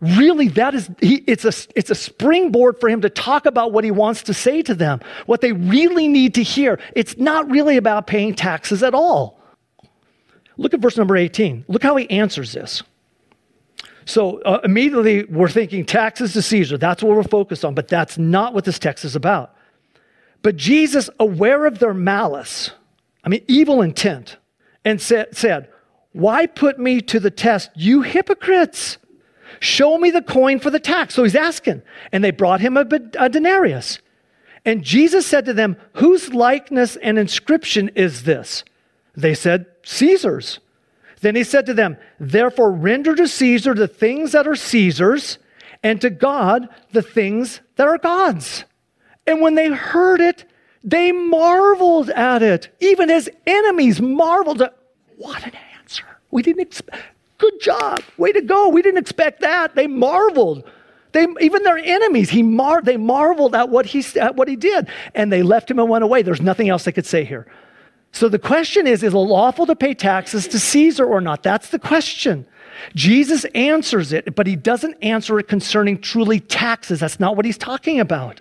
Really, 0.00 0.48
that 0.48 0.74
is, 0.74 0.90
he, 1.00 1.16
it's, 1.26 1.44
a, 1.44 1.52
it's 1.76 1.90
a 1.90 1.94
springboard 1.94 2.78
for 2.78 2.88
him 2.88 3.00
to 3.00 3.10
talk 3.10 3.46
about 3.46 3.72
what 3.72 3.82
he 3.84 3.90
wants 3.90 4.22
to 4.24 4.34
say 4.34 4.62
to 4.62 4.74
them, 4.74 5.00
what 5.26 5.40
they 5.40 5.52
really 5.52 6.06
need 6.06 6.34
to 6.34 6.42
hear. 6.42 6.78
It's 6.94 7.16
not 7.16 7.50
really 7.50 7.76
about 7.76 8.06
paying 8.06 8.34
taxes 8.34 8.82
at 8.82 8.94
all. 8.94 9.40
Look 10.56 10.74
at 10.74 10.80
verse 10.80 10.96
number 10.96 11.16
18. 11.16 11.64
Look 11.68 11.82
how 11.82 11.96
he 11.96 12.08
answers 12.10 12.52
this. 12.52 12.82
So 14.04 14.40
uh, 14.42 14.60
immediately 14.64 15.24
we're 15.24 15.48
thinking 15.48 15.84
taxes 15.84 16.32
to 16.32 16.42
Caesar. 16.42 16.78
That's 16.78 17.02
what 17.02 17.16
we're 17.16 17.22
focused 17.24 17.64
on, 17.64 17.74
but 17.74 17.88
that's 17.88 18.18
not 18.18 18.54
what 18.54 18.64
this 18.64 18.78
text 18.78 19.04
is 19.04 19.14
about. 19.14 19.54
But 20.42 20.56
Jesus, 20.56 21.10
aware 21.18 21.66
of 21.66 21.78
their 21.78 21.94
malice, 21.94 22.70
I 23.28 23.30
mean, 23.30 23.44
evil 23.46 23.82
intent, 23.82 24.38
and 24.86 25.02
said, 25.02 25.36
said, 25.36 25.68
Why 26.12 26.46
put 26.46 26.78
me 26.78 27.02
to 27.02 27.20
the 27.20 27.30
test, 27.30 27.68
you 27.74 28.00
hypocrites? 28.00 28.96
Show 29.60 29.98
me 29.98 30.10
the 30.10 30.22
coin 30.22 30.60
for 30.60 30.70
the 30.70 30.80
tax. 30.80 31.14
So 31.14 31.24
he's 31.24 31.34
asking. 31.34 31.82
And 32.10 32.24
they 32.24 32.30
brought 32.30 32.62
him 32.62 32.78
a, 32.78 32.86
a 33.18 33.28
denarius. 33.28 33.98
And 34.64 34.82
Jesus 34.82 35.26
said 35.26 35.44
to 35.44 35.52
them, 35.52 35.76
Whose 35.96 36.32
likeness 36.32 36.96
and 36.96 37.18
inscription 37.18 37.90
is 37.90 38.22
this? 38.22 38.64
They 39.14 39.34
said, 39.34 39.66
Caesar's. 39.84 40.60
Then 41.20 41.36
he 41.36 41.44
said 41.44 41.66
to 41.66 41.74
them, 41.74 41.98
Therefore 42.18 42.72
render 42.72 43.14
to 43.14 43.28
Caesar 43.28 43.74
the 43.74 43.88
things 43.88 44.32
that 44.32 44.48
are 44.48 44.56
Caesar's, 44.56 45.36
and 45.82 46.00
to 46.00 46.08
God 46.08 46.66
the 46.92 47.02
things 47.02 47.60
that 47.76 47.88
are 47.88 47.98
God's. 47.98 48.64
And 49.26 49.42
when 49.42 49.54
they 49.54 49.68
heard 49.68 50.22
it, 50.22 50.47
they 50.84 51.12
marveled 51.12 52.10
at 52.10 52.42
it. 52.42 52.74
Even 52.80 53.08
his 53.08 53.30
enemies 53.46 54.00
marveled 54.00 54.62
at 54.62 54.76
what 55.16 55.44
an 55.44 55.52
answer. 55.78 56.04
We 56.30 56.42
didn't 56.42 56.62
expect 56.62 57.02
good 57.38 57.60
job. 57.60 58.00
Way 58.16 58.32
to 58.32 58.42
go. 58.42 58.68
We 58.68 58.82
didn't 58.82 58.98
expect 58.98 59.40
that. 59.40 59.74
They 59.74 59.86
marveled. 59.86 60.64
They, 61.12 61.26
even 61.40 61.62
their 61.62 61.78
enemies, 61.78 62.30
he 62.30 62.42
mar- 62.42 62.82
they 62.82 62.96
marveled 62.96 63.54
at 63.54 63.70
what, 63.70 63.86
he, 63.86 64.04
at 64.18 64.36
what 64.36 64.48
he 64.48 64.56
did. 64.56 64.88
And 65.14 65.32
they 65.32 65.42
left 65.42 65.70
him 65.70 65.78
and 65.78 65.88
went 65.88 66.04
away. 66.04 66.22
There's 66.22 66.42
nothing 66.42 66.68
else 66.68 66.84
they 66.84 66.92
could 66.92 67.06
say 67.06 67.24
here. 67.24 67.46
So 68.12 68.28
the 68.28 68.38
question 68.38 68.86
is 68.86 69.02
is 69.02 69.14
it 69.14 69.16
lawful 69.16 69.66
to 69.66 69.76
pay 69.76 69.94
taxes 69.94 70.48
to 70.48 70.58
Caesar 70.58 71.06
or 71.06 71.20
not? 71.20 71.42
That's 71.42 71.70
the 71.70 71.78
question. 71.78 72.46
Jesus 72.94 73.44
answers 73.54 74.12
it, 74.12 74.34
but 74.34 74.46
he 74.46 74.54
doesn't 74.56 74.96
answer 75.02 75.38
it 75.38 75.48
concerning 75.48 76.00
truly 76.00 76.40
taxes. 76.40 77.00
That's 77.00 77.18
not 77.18 77.36
what 77.36 77.44
he's 77.44 77.58
talking 77.58 78.00
about. 78.00 78.40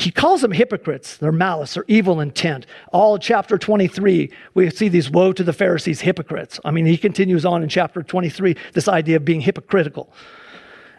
He 0.00 0.10
calls 0.10 0.40
them 0.40 0.52
hypocrites, 0.52 1.18
their 1.18 1.30
malice, 1.30 1.74
their 1.74 1.84
evil 1.86 2.20
intent. 2.20 2.64
All 2.90 3.18
chapter 3.18 3.58
23, 3.58 4.32
we 4.54 4.70
see 4.70 4.88
these 4.88 5.10
woe 5.10 5.34
to 5.34 5.44
the 5.44 5.52
Pharisees, 5.52 6.00
hypocrites. 6.00 6.58
I 6.64 6.70
mean, 6.70 6.86
he 6.86 6.96
continues 6.96 7.44
on 7.44 7.62
in 7.62 7.68
chapter 7.68 8.02
23, 8.02 8.56
this 8.72 8.88
idea 8.88 9.16
of 9.16 9.26
being 9.26 9.42
hypocritical. 9.42 10.10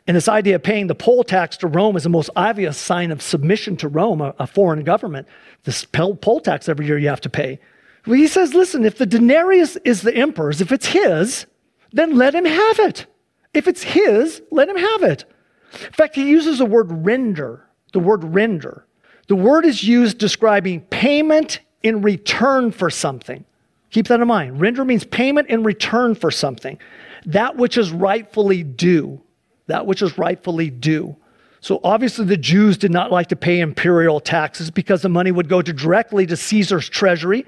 And 0.05 0.15
this 0.15 0.27
idea 0.27 0.55
of 0.55 0.62
paying 0.62 0.86
the 0.86 0.93
poll 0.93 1.24
tax 1.24 1.58
to 1.58 1.67
Rome 1.67 1.96
is 1.96 2.03
the 2.03 2.10
most 2.10 2.29
obvious 2.36 2.77
sign 2.77 3.12
of 3.12 3.24
submission 3.24 3.75
to 3.77 3.88
Rome, 3.88 4.22
a, 4.22 4.36
a 4.38 4.46
foreign 4.46 4.84
government. 4.84 5.27
This 5.63 5.84
poll 5.84 6.39
tax 6.39 6.70
every 6.70 6.86
year 6.86 7.00
you 7.00 7.10
have 7.10 7.22
to 7.22 7.29
pay. 7.29 7.60
Well, 8.05 8.17
he 8.17 8.27
says, 8.27 8.53
listen, 8.53 8.86
if 8.86 9.00
the 9.00 9.08
denarius 9.08 9.77
is 9.77 10.03
the 10.03 10.15
emperor's, 10.15 10.62
if 10.62 10.72
it's 10.72 10.88
his, 10.88 11.48
then 11.91 12.17
let 12.17 12.36
him 12.36 12.46
have 12.46 12.79
it. 12.79 13.08
If 13.55 13.67
it's 13.67 13.81
his, 13.81 14.43
let 14.51 14.70
him 14.70 14.77
have 14.77 15.03
it. 15.03 15.25
In 15.74 15.91
fact, 15.91 16.15
he 16.15 16.29
uses 16.29 16.60
the 16.60 16.65
word 16.65 16.91
render, 16.91 17.67
the 17.93 18.00
word 18.00 18.24
render. 18.24 18.86
The 19.32 19.38
word 19.38 19.66
is 19.66 19.82
used 19.82 20.18
describing 20.18 20.82
payment 20.82 21.62
in 21.84 22.02
return 22.02 22.70
for 22.74 22.90
something. 22.90 23.46
Keep 23.90 24.08
that 24.08 24.20
in 24.20 24.28
mind. 24.28 24.60
Render 24.60 24.84
means 24.84 25.06
payment 25.06 25.48
in 25.48 25.64
return 25.64 26.16
for 26.16 26.32
something. 26.32 26.78
That 27.26 27.56
which 27.56 27.78
is 27.78 27.92
rightfully 27.92 28.62
due. 28.64 29.22
That 29.68 29.86
which 29.86 30.02
is 30.02 30.18
rightfully 30.18 30.70
due. 30.70 31.16
So 31.62 31.80
obviously, 31.82 32.26
the 32.26 32.36
Jews 32.36 32.78
did 32.78 32.92
not 32.92 33.10
like 33.10 33.28
to 33.28 33.38
pay 33.38 33.62
imperial 33.62 34.20
taxes 34.20 34.70
because 34.70 35.02
the 35.02 35.08
money 35.08 35.32
would 35.32 35.48
go 35.48 35.62
to 35.62 35.72
directly 35.72 36.26
to 36.26 36.36
Caesar's 36.36 36.90
treasury, 36.90 37.46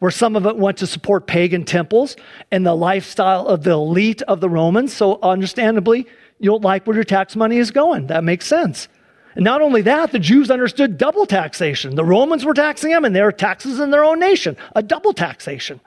where 0.00 0.10
some 0.10 0.36
of 0.36 0.44
it 0.44 0.58
went 0.58 0.76
to 0.76 0.86
support 0.86 1.26
pagan 1.26 1.64
temples 1.64 2.14
and 2.50 2.66
the 2.66 2.76
lifestyle 2.76 3.46
of 3.46 3.62
the 3.62 3.70
elite 3.70 4.20
of 4.20 4.42
the 4.42 4.50
Romans. 4.50 4.92
So, 4.92 5.18
understandably, 5.22 6.06
you 6.40 6.50
don't 6.50 6.62
like 6.62 6.86
where 6.86 6.94
your 6.94 7.04
tax 7.04 7.34
money 7.36 7.56
is 7.56 7.70
going. 7.70 8.08
That 8.08 8.22
makes 8.22 8.46
sense. 8.46 8.88
And 9.34 9.44
not 9.44 9.62
only 9.62 9.82
that, 9.82 10.12
the 10.12 10.18
Jews 10.18 10.50
understood 10.50 10.98
double 10.98 11.26
taxation. 11.26 11.94
The 11.94 12.04
Romans 12.04 12.44
were 12.44 12.54
taxing 12.54 12.90
them, 12.90 13.04
and 13.04 13.14
their 13.16 13.32
taxes 13.32 13.80
in 13.80 13.90
their 13.90 14.04
own 14.04 14.18
nation, 14.18 14.56
a 14.76 14.82
double 14.82 15.12
taxation. 15.12 15.80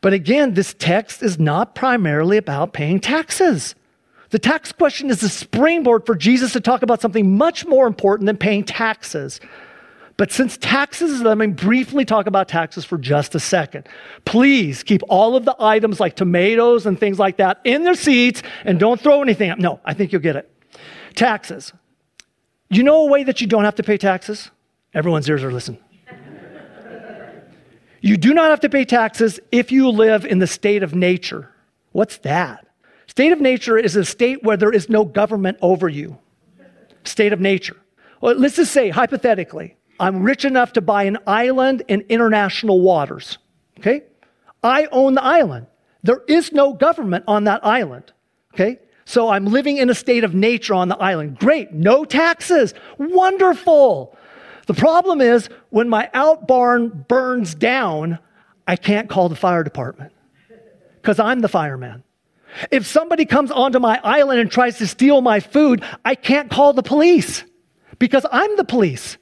But 0.00 0.12
again, 0.12 0.54
this 0.54 0.74
text 0.78 1.22
is 1.22 1.38
not 1.38 1.74
primarily 1.74 2.36
about 2.36 2.72
paying 2.72 3.00
taxes. 3.00 3.74
The 4.30 4.38
tax 4.38 4.72
question 4.72 5.10
is 5.10 5.22
a 5.22 5.28
springboard 5.28 6.06
for 6.06 6.14
Jesus 6.14 6.52
to 6.52 6.60
talk 6.60 6.82
about 6.82 7.00
something 7.00 7.36
much 7.36 7.66
more 7.66 7.86
important 7.86 8.26
than 8.26 8.36
paying 8.36 8.64
taxes. 8.64 9.40
But 10.16 10.30
since 10.30 10.56
taxes, 10.56 11.22
let 11.22 11.38
me 11.38 11.48
briefly 11.48 12.04
talk 12.04 12.26
about 12.26 12.48
taxes 12.48 12.84
for 12.84 12.98
just 12.98 13.34
a 13.34 13.40
second. 13.40 13.88
Please 14.24 14.82
keep 14.82 15.02
all 15.08 15.36
of 15.36 15.44
the 15.44 15.56
items 15.58 15.98
like 15.98 16.14
tomatoes 16.14 16.86
and 16.86 16.98
things 16.98 17.18
like 17.18 17.38
that 17.38 17.60
in 17.64 17.82
their 17.82 17.94
seats 17.94 18.42
and 18.64 18.78
don't 18.78 19.00
throw 19.00 19.22
anything 19.22 19.50
up. 19.50 19.58
No, 19.58 19.80
I 19.84 19.94
think 19.94 20.12
you'll 20.12 20.20
get 20.22 20.36
it. 20.36 20.50
Taxes. 21.14 21.72
Do 22.74 22.78
you 22.78 22.84
know 22.84 23.02
a 23.02 23.06
way 23.06 23.22
that 23.22 23.40
you 23.40 23.46
don't 23.46 23.62
have 23.62 23.76
to 23.76 23.84
pay 23.84 23.96
taxes? 23.96 24.50
Everyone's 24.94 25.28
ears 25.28 25.44
are 25.44 25.52
listening. 25.52 25.78
you 28.00 28.16
do 28.16 28.34
not 28.34 28.50
have 28.50 28.58
to 28.62 28.68
pay 28.68 28.84
taxes 28.84 29.38
if 29.52 29.70
you 29.70 29.88
live 29.90 30.24
in 30.24 30.40
the 30.40 30.48
state 30.48 30.82
of 30.82 30.92
nature. 30.92 31.54
What's 31.92 32.16
that? 32.18 32.66
State 33.06 33.30
of 33.30 33.40
nature 33.40 33.78
is 33.78 33.94
a 33.94 34.04
state 34.04 34.42
where 34.42 34.56
there 34.56 34.72
is 34.72 34.88
no 34.88 35.04
government 35.04 35.56
over 35.62 35.88
you. 35.88 36.18
State 37.04 37.32
of 37.32 37.38
nature. 37.38 37.76
Well, 38.20 38.34
let's 38.34 38.56
just 38.56 38.72
say, 38.72 38.88
hypothetically, 38.88 39.76
I'm 40.00 40.24
rich 40.24 40.44
enough 40.44 40.72
to 40.72 40.80
buy 40.80 41.04
an 41.04 41.18
island 41.28 41.84
in 41.86 42.00
international 42.08 42.80
waters. 42.80 43.38
Okay? 43.78 44.02
I 44.64 44.88
own 44.90 45.14
the 45.14 45.22
island. 45.22 45.68
There 46.02 46.24
is 46.26 46.50
no 46.50 46.72
government 46.72 47.22
on 47.28 47.44
that 47.44 47.64
island. 47.64 48.12
Okay? 48.52 48.80
So 49.04 49.28
I'm 49.28 49.46
living 49.46 49.76
in 49.76 49.90
a 49.90 49.94
state 49.94 50.24
of 50.24 50.34
nature 50.34 50.74
on 50.74 50.88
the 50.88 50.96
island. 50.96 51.38
Great, 51.38 51.72
no 51.72 52.04
taxes. 52.04 52.74
Wonderful. 52.98 54.16
The 54.66 54.74
problem 54.74 55.20
is 55.20 55.48
when 55.70 55.88
my 55.88 56.10
out 56.14 56.46
barn 56.48 57.04
burns 57.08 57.54
down, 57.54 58.18
I 58.66 58.76
can't 58.76 59.10
call 59.10 59.28
the 59.28 59.36
fire 59.36 59.62
department 59.62 60.12
because 61.02 61.18
I'm 61.18 61.40
the 61.40 61.48
fireman. 61.48 62.02
If 62.70 62.86
somebody 62.86 63.26
comes 63.26 63.50
onto 63.50 63.78
my 63.78 64.00
island 64.02 64.40
and 64.40 64.50
tries 64.50 64.78
to 64.78 64.86
steal 64.86 65.20
my 65.20 65.40
food, 65.40 65.84
I 66.04 66.14
can't 66.14 66.50
call 66.50 66.72
the 66.72 66.82
police 66.82 67.44
because 67.98 68.24
I'm 68.30 68.56
the 68.56 68.64
police. 68.64 69.18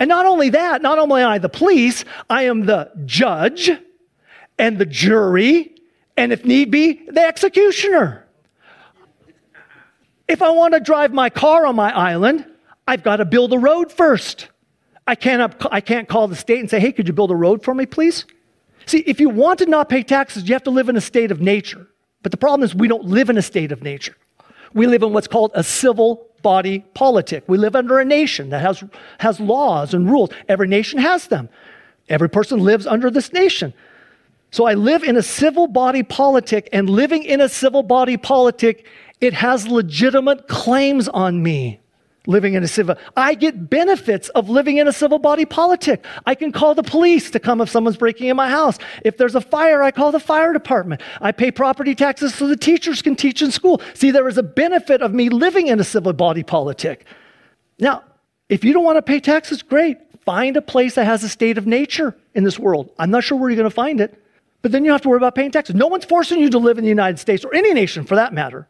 And 0.00 0.08
not 0.08 0.26
only 0.26 0.48
that, 0.50 0.82
not 0.82 0.98
only 0.98 1.22
am 1.22 1.28
I 1.28 1.38
the 1.38 1.48
police, 1.48 2.04
I 2.28 2.44
am 2.44 2.64
the 2.64 2.90
judge 3.04 3.70
and 4.58 4.78
the 4.78 4.86
jury, 4.86 5.74
and 6.16 6.32
if 6.32 6.44
need 6.44 6.70
be, 6.70 7.06
the 7.06 7.20
executioner. 7.20 8.26
If 10.30 10.42
I 10.42 10.50
want 10.50 10.74
to 10.74 10.80
drive 10.80 11.12
my 11.12 11.28
car 11.28 11.66
on 11.66 11.74
my 11.74 11.90
island, 11.90 12.46
I've 12.86 13.02
got 13.02 13.16
to 13.16 13.24
build 13.24 13.52
a 13.52 13.58
road 13.58 13.90
first. 13.90 14.48
I 15.04 15.16
can't, 15.16 15.52
I 15.72 15.80
can't 15.80 16.08
call 16.08 16.28
the 16.28 16.36
state 16.36 16.60
and 16.60 16.70
say, 16.70 16.78
hey, 16.78 16.92
could 16.92 17.08
you 17.08 17.12
build 17.12 17.32
a 17.32 17.36
road 17.36 17.64
for 17.64 17.74
me, 17.74 17.84
please? 17.84 18.26
See, 18.86 19.00
if 19.00 19.18
you 19.18 19.28
want 19.28 19.58
to 19.58 19.66
not 19.66 19.88
pay 19.88 20.04
taxes, 20.04 20.48
you 20.48 20.54
have 20.54 20.62
to 20.62 20.70
live 20.70 20.88
in 20.88 20.96
a 20.96 21.00
state 21.00 21.32
of 21.32 21.40
nature. 21.40 21.84
But 22.22 22.30
the 22.30 22.38
problem 22.38 22.64
is, 22.64 22.76
we 22.76 22.86
don't 22.86 23.06
live 23.06 23.28
in 23.28 23.38
a 23.38 23.42
state 23.42 23.72
of 23.72 23.82
nature. 23.82 24.14
We 24.72 24.86
live 24.86 25.02
in 25.02 25.12
what's 25.12 25.26
called 25.26 25.50
a 25.54 25.64
civil 25.64 26.28
body 26.42 26.84
politic. 26.94 27.42
We 27.48 27.58
live 27.58 27.74
under 27.74 27.98
a 27.98 28.04
nation 28.04 28.50
that 28.50 28.60
has, 28.60 28.84
has 29.18 29.40
laws 29.40 29.94
and 29.94 30.08
rules. 30.08 30.30
Every 30.48 30.68
nation 30.68 31.00
has 31.00 31.26
them. 31.26 31.48
Every 32.08 32.30
person 32.30 32.60
lives 32.60 32.86
under 32.86 33.10
this 33.10 33.32
nation. 33.32 33.74
So 34.52 34.66
I 34.66 34.74
live 34.74 35.02
in 35.02 35.16
a 35.16 35.22
civil 35.22 35.66
body 35.66 36.04
politic, 36.04 36.68
and 36.72 36.88
living 36.88 37.24
in 37.24 37.40
a 37.40 37.48
civil 37.48 37.82
body 37.82 38.16
politic, 38.16 38.86
it 39.20 39.34
has 39.34 39.68
legitimate 39.68 40.48
claims 40.48 41.08
on 41.08 41.42
me 41.42 41.80
living 42.26 42.52
in 42.52 42.62
a 42.62 42.68
civil 42.68 42.94
i 43.16 43.34
get 43.34 43.70
benefits 43.70 44.28
of 44.30 44.48
living 44.48 44.76
in 44.76 44.86
a 44.86 44.92
civil 44.92 45.18
body 45.18 45.44
politic. 45.44 46.04
I 46.26 46.34
can 46.34 46.52
call 46.52 46.74
the 46.74 46.82
police 46.82 47.30
to 47.30 47.40
come 47.40 47.60
if 47.60 47.70
someone's 47.70 47.96
breaking 47.96 48.28
in 48.28 48.36
my 48.36 48.48
house. 48.48 48.78
If 49.04 49.16
there's 49.16 49.34
a 49.34 49.40
fire 49.40 49.82
i 49.82 49.90
call 49.90 50.12
the 50.12 50.20
fire 50.20 50.52
department. 50.52 51.00
I 51.20 51.32
pay 51.32 51.50
property 51.50 51.94
taxes 51.94 52.34
so 52.34 52.46
the 52.46 52.56
teachers 52.56 53.02
can 53.02 53.16
teach 53.16 53.42
in 53.42 53.50
school. 53.50 53.80
See 53.94 54.10
there 54.10 54.28
is 54.28 54.38
a 54.38 54.42
benefit 54.42 55.02
of 55.02 55.14
me 55.14 55.28
living 55.28 55.68
in 55.68 55.80
a 55.80 55.84
civil 55.84 56.12
body 56.12 56.42
politic. 56.42 57.06
Now 57.78 58.04
if 58.48 58.64
you 58.64 58.72
don't 58.72 58.84
want 58.84 58.98
to 58.98 59.02
pay 59.02 59.20
taxes 59.20 59.62
great. 59.62 59.98
Find 60.24 60.56
a 60.56 60.62
place 60.62 60.96
that 60.96 61.06
has 61.06 61.24
a 61.24 61.28
state 61.30 61.56
of 61.56 61.66
nature 61.66 62.14
in 62.34 62.44
this 62.44 62.58
world. 62.58 62.92
I'm 62.98 63.10
not 63.10 63.24
sure 63.24 63.38
where 63.38 63.48
you're 63.48 63.56
going 63.56 63.68
to 63.68 63.74
find 63.74 64.00
it 64.00 64.22
but 64.62 64.72
then 64.72 64.84
you 64.84 64.92
have 64.92 65.00
to 65.00 65.08
worry 65.08 65.16
about 65.16 65.34
paying 65.34 65.50
taxes. 65.50 65.74
No 65.74 65.86
one's 65.86 66.04
forcing 66.04 66.38
you 66.38 66.50
to 66.50 66.58
live 66.58 66.76
in 66.76 66.84
the 66.84 66.90
united 66.90 67.18
states 67.18 67.46
or 67.46 67.54
any 67.54 67.72
nation 67.72 68.04
for 68.04 68.16
that 68.16 68.34
matter 68.34 68.68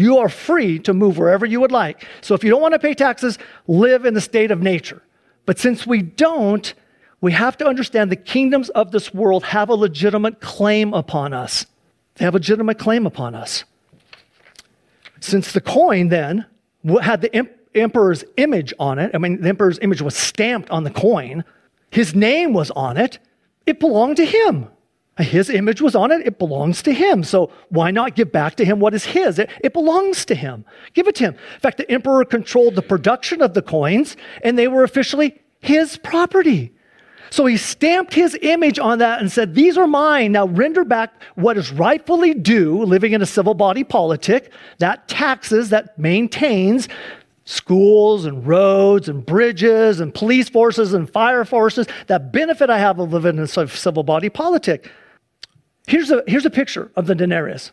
you 0.00 0.18
are 0.18 0.28
free 0.28 0.78
to 0.80 0.94
move 0.94 1.18
wherever 1.18 1.44
you 1.44 1.60
would 1.60 1.72
like. 1.72 2.06
So 2.22 2.34
if 2.34 2.42
you 2.42 2.50
don't 2.50 2.62
want 2.62 2.72
to 2.72 2.78
pay 2.78 2.94
taxes, 2.94 3.38
live 3.66 4.06
in 4.06 4.14
the 4.14 4.20
state 4.20 4.50
of 4.50 4.62
nature. 4.62 5.02
But 5.46 5.58
since 5.58 5.86
we 5.86 6.00
don't, 6.02 6.72
we 7.20 7.32
have 7.32 7.56
to 7.58 7.66
understand 7.66 8.10
the 8.10 8.16
kingdoms 8.16 8.70
of 8.70 8.92
this 8.92 9.12
world 9.12 9.44
have 9.44 9.68
a 9.68 9.74
legitimate 9.74 10.40
claim 10.40 10.94
upon 10.94 11.34
us. 11.34 11.66
They 12.14 12.24
have 12.24 12.34
a 12.34 12.38
legitimate 12.38 12.78
claim 12.78 13.06
upon 13.06 13.34
us. 13.34 13.64
Since 15.20 15.52
the 15.52 15.60
coin 15.60 16.08
then 16.08 16.46
had 17.02 17.20
the 17.20 17.48
emperor's 17.74 18.24
image 18.38 18.72
on 18.78 18.98
it, 18.98 19.10
I 19.14 19.18
mean, 19.18 19.42
the 19.42 19.48
emperor's 19.50 19.78
image 19.80 20.00
was 20.00 20.16
stamped 20.16 20.70
on 20.70 20.84
the 20.84 20.90
coin, 20.90 21.44
his 21.90 22.14
name 22.14 22.54
was 22.54 22.70
on 22.70 22.96
it, 22.96 23.18
it 23.66 23.80
belonged 23.80 24.16
to 24.16 24.24
him. 24.24 24.68
His 25.22 25.50
image 25.50 25.80
was 25.80 25.94
on 25.94 26.10
it. 26.10 26.26
It 26.26 26.38
belongs 26.38 26.82
to 26.82 26.92
him. 26.92 27.24
So 27.24 27.50
why 27.68 27.90
not 27.90 28.16
give 28.16 28.32
back 28.32 28.56
to 28.56 28.64
him 28.64 28.80
what 28.80 28.94
is 28.94 29.04
his? 29.04 29.38
It, 29.38 29.50
it, 29.62 29.72
belongs 29.72 30.24
to 30.26 30.34
him. 30.34 30.64
Give 30.94 31.08
it 31.08 31.14
to 31.16 31.24
him. 31.24 31.34
In 31.54 31.60
fact, 31.60 31.76
the 31.78 31.90
emperor 31.90 32.24
controlled 32.24 32.74
the 32.74 32.82
production 32.82 33.42
of 33.42 33.54
the 33.54 33.62
coins, 33.62 34.16
and 34.42 34.58
they 34.58 34.68
were 34.68 34.84
officially 34.84 35.40
his 35.60 35.98
property. 35.98 36.72
So 37.30 37.46
he 37.46 37.56
stamped 37.56 38.12
his 38.12 38.36
image 38.42 38.78
on 38.78 38.98
that 38.98 39.20
and 39.20 39.30
said, 39.30 39.54
These 39.54 39.78
are 39.78 39.86
mine. 39.86 40.32
Now 40.32 40.48
render 40.48 40.84
back 40.84 41.12
what 41.36 41.56
is 41.56 41.70
rightfully 41.70 42.34
due, 42.34 42.82
living 42.82 43.12
in 43.12 43.22
a 43.22 43.26
civil 43.26 43.54
body 43.54 43.84
politic, 43.84 44.52
that 44.78 45.06
taxes, 45.06 45.70
that 45.70 45.96
maintains 45.98 46.88
schools 47.44 48.24
and 48.24 48.46
roads 48.46 49.08
and 49.08 49.24
bridges 49.24 50.00
and 50.00 50.14
police 50.14 50.48
forces 50.48 50.92
and 50.92 51.10
fire 51.10 51.44
forces, 51.44 51.86
that 52.08 52.32
benefit 52.32 52.70
I 52.70 52.78
have 52.78 52.98
of 52.98 53.12
living 53.12 53.38
in 53.38 53.44
a 53.44 53.68
civil 53.68 54.02
body 54.02 54.28
politic. 54.28 54.90
Here's 55.90 56.12
a, 56.12 56.22
here's 56.28 56.46
a 56.46 56.50
picture 56.50 56.92
of 56.94 57.08
the 57.08 57.16
denarius. 57.16 57.72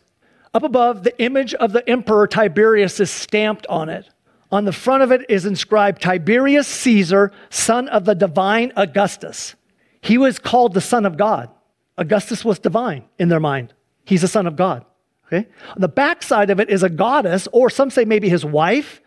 Up 0.52 0.64
above, 0.64 1.04
the 1.04 1.16
image 1.22 1.54
of 1.54 1.72
the 1.72 1.88
emperor 1.88 2.26
Tiberius 2.26 2.98
is 2.98 3.12
stamped 3.12 3.64
on 3.68 3.88
it. 3.88 4.10
On 4.50 4.64
the 4.64 4.72
front 4.72 5.04
of 5.04 5.12
it 5.12 5.24
is 5.28 5.46
inscribed 5.46 6.02
Tiberius 6.02 6.66
Caesar, 6.66 7.30
son 7.48 7.86
of 7.86 8.06
the 8.06 8.16
divine 8.16 8.72
Augustus. 8.74 9.54
He 10.00 10.18
was 10.18 10.40
called 10.40 10.74
the 10.74 10.80
son 10.80 11.06
of 11.06 11.16
God. 11.16 11.48
Augustus 11.96 12.44
was 12.44 12.58
divine 12.58 13.04
in 13.20 13.28
their 13.28 13.38
mind. 13.38 13.72
He's 14.04 14.22
the 14.22 14.28
son 14.28 14.48
of 14.48 14.56
God. 14.56 14.84
Okay? 15.26 15.46
On 15.76 15.80
the 15.80 15.86
backside 15.86 16.50
of 16.50 16.58
it 16.58 16.70
is 16.70 16.82
a 16.82 16.88
goddess, 16.88 17.46
or 17.52 17.70
some 17.70 17.88
say 17.88 18.04
maybe 18.04 18.28
his 18.28 18.44
wife, 18.44 19.00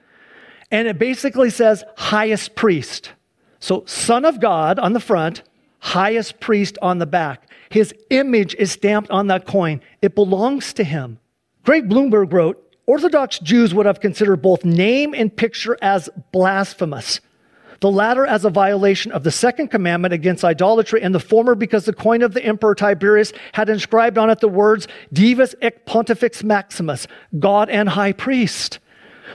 and 0.71 0.88
it 0.88 0.97
basically 0.97 1.50
says 1.50 1.84
highest 1.97 2.56
priest. 2.56 3.12
So, 3.60 3.84
son 3.86 4.24
of 4.24 4.39
God 4.39 4.80
on 4.80 4.93
the 4.93 5.02
front, 5.02 5.43
highest 5.80 6.39
priest 6.39 6.78
on 6.82 7.00
the 7.00 7.06
back. 7.06 7.50
His 7.71 7.93
image 8.10 8.53
is 8.55 8.71
stamped 8.71 9.10
on 9.10 9.27
that 9.27 9.45
coin. 9.45 9.81
It 10.01 10.13
belongs 10.13 10.73
to 10.73 10.84
him. 10.84 11.19
Greg 11.63 11.88
Blomberg 11.88 12.34
wrote 12.34 12.62
Orthodox 12.86 13.39
Jews 13.39 13.73
would 13.73 13.86
have 13.86 14.01
considered 14.01 14.41
both 14.41 14.65
name 14.65 15.13
and 15.13 15.34
picture 15.36 15.77
as 15.81 16.10
blasphemous. 16.34 17.21
The 17.79 17.89
latter 17.89 18.27
as 18.27 18.43
a 18.43 18.49
violation 18.49 19.12
of 19.12 19.23
the 19.23 19.31
second 19.31 19.69
commandment 19.69 20.13
against 20.13 20.43
idolatry, 20.43 21.01
and 21.01 21.15
the 21.15 21.19
former 21.19 21.55
because 21.55 21.86
the 21.86 21.93
coin 21.93 22.21
of 22.21 22.34
the 22.34 22.43
emperor 22.43 22.75
Tiberius 22.75 23.31
had 23.53 23.69
inscribed 23.69 24.17
on 24.17 24.29
it 24.29 24.39
the 24.39 24.49
words 24.49 24.88
Divus 25.13 25.55
et 25.62 25.86
Pontifex 25.86 26.43
Maximus, 26.43 27.07
God 27.39 27.69
and 27.69 27.89
High 27.89 28.12
Priest. 28.12 28.79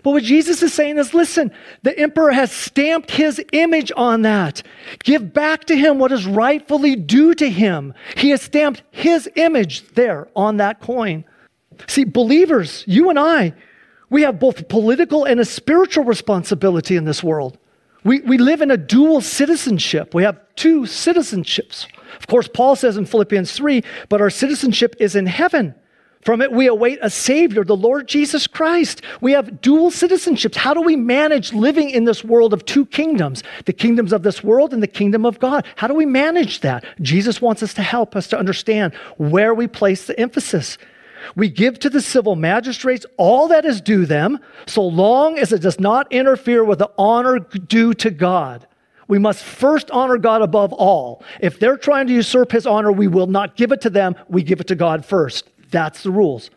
But 0.02 0.12
what 0.12 0.22
Jesus 0.22 0.62
is 0.62 0.72
saying 0.72 0.98
is 0.98 1.14
listen, 1.14 1.50
the 1.82 1.98
emperor 1.98 2.32
has 2.32 2.52
stamped 2.52 3.10
his 3.10 3.42
image 3.52 3.92
on 3.96 4.22
that. 4.22 4.62
Give 5.04 5.32
back 5.32 5.64
to 5.66 5.76
him 5.76 5.98
what 5.98 6.12
is 6.12 6.26
rightfully 6.26 6.96
due 6.96 7.34
to 7.34 7.48
him. 7.48 7.94
He 8.16 8.30
has 8.30 8.42
stamped 8.42 8.82
his 8.90 9.28
image 9.36 9.88
there 9.94 10.28
on 10.34 10.58
that 10.58 10.80
coin. 10.80 11.24
See, 11.86 12.04
believers, 12.04 12.84
you 12.86 13.10
and 13.10 13.18
I, 13.18 13.54
we 14.08 14.22
have 14.22 14.38
both 14.38 14.68
political 14.68 15.24
and 15.24 15.40
a 15.40 15.44
spiritual 15.44 16.04
responsibility 16.04 16.96
in 16.96 17.04
this 17.04 17.22
world. 17.22 17.58
We, 18.04 18.20
we 18.20 18.38
live 18.38 18.60
in 18.60 18.70
a 18.70 18.76
dual 18.76 19.20
citizenship. 19.20 20.14
We 20.14 20.22
have 20.22 20.40
two 20.54 20.82
citizenships. 20.82 21.86
Of 22.16 22.28
course, 22.28 22.48
Paul 22.48 22.76
says 22.76 22.96
in 22.96 23.04
Philippians 23.04 23.52
3, 23.52 23.82
but 24.08 24.20
our 24.20 24.30
citizenship 24.30 24.94
is 25.00 25.16
in 25.16 25.26
heaven. 25.26 25.74
From 26.26 26.42
it, 26.42 26.50
we 26.50 26.66
await 26.66 26.98
a 27.02 27.08
Savior, 27.08 27.62
the 27.62 27.76
Lord 27.76 28.08
Jesus 28.08 28.48
Christ. 28.48 29.00
We 29.20 29.30
have 29.30 29.60
dual 29.60 29.92
citizenships. 29.92 30.56
How 30.56 30.74
do 30.74 30.80
we 30.80 30.96
manage 30.96 31.52
living 31.52 31.88
in 31.88 32.02
this 32.02 32.24
world 32.24 32.52
of 32.52 32.64
two 32.64 32.84
kingdoms? 32.84 33.44
The 33.64 33.72
kingdoms 33.72 34.12
of 34.12 34.24
this 34.24 34.42
world 34.42 34.74
and 34.74 34.82
the 34.82 34.88
kingdom 34.88 35.24
of 35.24 35.38
God. 35.38 35.64
How 35.76 35.86
do 35.86 35.94
we 35.94 36.04
manage 36.04 36.62
that? 36.62 36.84
Jesus 37.00 37.40
wants 37.40 37.62
us 37.62 37.74
to 37.74 37.82
help 37.82 38.16
us 38.16 38.26
to 38.26 38.38
understand 38.38 38.92
where 39.18 39.54
we 39.54 39.68
place 39.68 40.08
the 40.08 40.18
emphasis. 40.18 40.78
We 41.36 41.48
give 41.48 41.78
to 41.78 41.88
the 41.88 42.00
civil 42.00 42.34
magistrates 42.34 43.06
all 43.16 43.46
that 43.46 43.64
is 43.64 43.80
due 43.80 44.04
them, 44.04 44.40
so 44.66 44.82
long 44.82 45.38
as 45.38 45.52
it 45.52 45.62
does 45.62 45.78
not 45.78 46.10
interfere 46.12 46.64
with 46.64 46.80
the 46.80 46.90
honor 46.98 47.38
due 47.38 47.94
to 47.94 48.10
God. 48.10 48.66
We 49.06 49.20
must 49.20 49.44
first 49.44 49.92
honor 49.92 50.18
God 50.18 50.42
above 50.42 50.72
all. 50.72 51.22
If 51.40 51.60
they're 51.60 51.76
trying 51.76 52.08
to 52.08 52.12
usurp 52.12 52.50
his 52.50 52.66
honor, 52.66 52.90
we 52.90 53.06
will 53.06 53.28
not 53.28 53.54
give 53.54 53.70
it 53.70 53.80
to 53.82 53.90
them. 53.90 54.16
We 54.28 54.42
give 54.42 54.58
it 54.58 54.66
to 54.66 54.74
God 54.74 55.06
first. 55.06 55.52
That's 55.70 56.02
the 56.02 56.10
rules. 56.10 56.50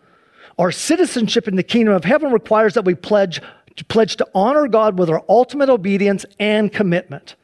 Our 0.57 0.71
citizenship 0.71 1.47
in 1.47 1.55
the 1.55 1.63
kingdom 1.63 1.93
of 1.93 2.03
heaven 2.03 2.31
requires 2.31 2.73
that 2.73 2.85
we 2.85 2.95
pledge 2.95 3.41
to 3.77 3.85
pledge 3.85 4.17
to 4.17 4.27
honor 4.35 4.67
God 4.67 4.99
with 4.99 5.09
our 5.09 5.23
ultimate 5.29 5.69
obedience 5.69 6.25
and 6.37 6.71
commitment. 6.71 7.35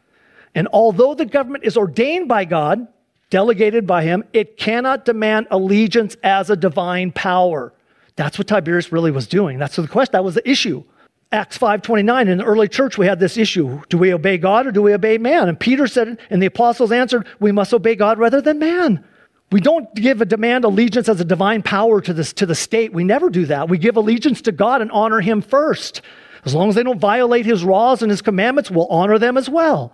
And 0.53 0.67
although 0.73 1.13
the 1.13 1.25
government 1.25 1.63
is 1.63 1.77
ordained 1.77 2.27
by 2.27 2.43
God, 2.43 2.87
delegated 3.29 3.87
by 3.87 4.03
him, 4.03 4.23
it 4.33 4.57
cannot 4.57 5.05
demand 5.05 5.47
allegiance 5.49 6.15
as 6.23 6.49
a 6.49 6.57
divine 6.57 7.11
power. 7.11 7.73
That's 8.17 8.37
what 8.37 8.47
Tiberius 8.47 8.91
really 8.91 9.11
was 9.11 9.27
doing. 9.27 9.59
That's 9.59 9.77
the 9.77 9.87
question. 9.87 10.11
That 10.13 10.23
was 10.23 10.35
the 10.35 10.49
issue. 10.49 10.83
Acts 11.31 11.57
5:29 11.57 12.29
in 12.29 12.37
the 12.37 12.45
early 12.45 12.67
church 12.67 12.97
we 12.97 13.07
had 13.07 13.19
this 13.19 13.37
issue. 13.37 13.81
Do 13.89 13.97
we 13.97 14.13
obey 14.13 14.37
God 14.37 14.67
or 14.67 14.71
do 14.71 14.81
we 14.81 14.93
obey 14.93 15.17
man? 15.17 15.49
And 15.49 15.59
Peter 15.59 15.87
said 15.87 16.17
and 16.29 16.41
the 16.41 16.47
apostles 16.47 16.91
answered, 16.91 17.25
we 17.39 17.51
must 17.51 17.73
obey 17.73 17.95
God 17.95 18.17
rather 18.19 18.41
than 18.41 18.59
man. 18.59 19.03
We 19.51 19.61
don't 19.61 19.93
give 19.95 20.21
a 20.21 20.25
demand 20.25 20.65
allegiance 20.65 21.07
as 21.07 21.21
a 21.21 21.25
divine 21.25 21.61
power 21.61 22.01
to, 22.01 22.13
this, 22.13 22.33
to 22.33 22.45
the 22.45 22.55
state. 22.55 22.93
We 22.93 23.03
never 23.03 23.29
do 23.29 23.45
that. 23.45 23.69
We 23.69 23.77
give 23.77 23.95
allegiance 23.95 24.41
to 24.43 24.51
God 24.51 24.81
and 24.81 24.91
honor 24.91 25.21
Him 25.21 25.41
first. 25.41 26.01
As 26.45 26.53
long 26.53 26.69
as 26.69 26.75
they 26.75 26.83
don't 26.83 26.99
violate 26.99 27.45
His 27.45 27.63
laws 27.63 28.01
and 28.01 28.09
His 28.09 28.21
commandments, 28.21 28.71
we'll 28.71 28.87
honor 28.87 29.19
them 29.19 29.37
as 29.37 29.49
well. 29.49 29.93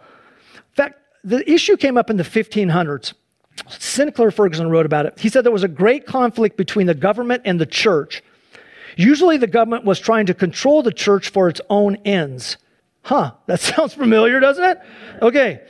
In 0.56 0.76
fact, 0.76 1.00
the 1.24 1.50
issue 1.50 1.78
came 1.78 1.98
up 1.98 2.10
in 2.10 2.18
the 2.18 2.24
1500s. 2.24 3.14
Sinclair 3.68 4.32
Ferguson 4.32 4.70
wrote 4.70 4.86
about 4.86 5.06
it. 5.06 5.20
He 5.20 5.30
said 5.30 5.44
there 5.44 5.52
was 5.52 5.64
a 5.64 5.68
great 5.68 6.06
conflict 6.06 6.58
between 6.58 6.88
the 6.88 6.94
government 6.94 7.44
and 7.46 7.60
the 7.60 7.66
church. 7.66 8.24
Usually, 8.96 9.38
the 9.38 9.48
government 9.48 9.86
was 9.86 10.00
trying 10.00 10.26
to 10.28 10.34
control 10.34 10.82
the 10.82 10.92
church 10.92 11.30
for 11.30 11.48
its 11.48 11.62
own 11.70 11.98
ends. 12.06 12.58
Huh, 13.04 13.34
that 13.48 13.60
sounds 13.60 13.94
familiar, 13.94 14.40
doesn't 14.40 14.64
it? 14.64 14.80
Okay. 15.22 15.62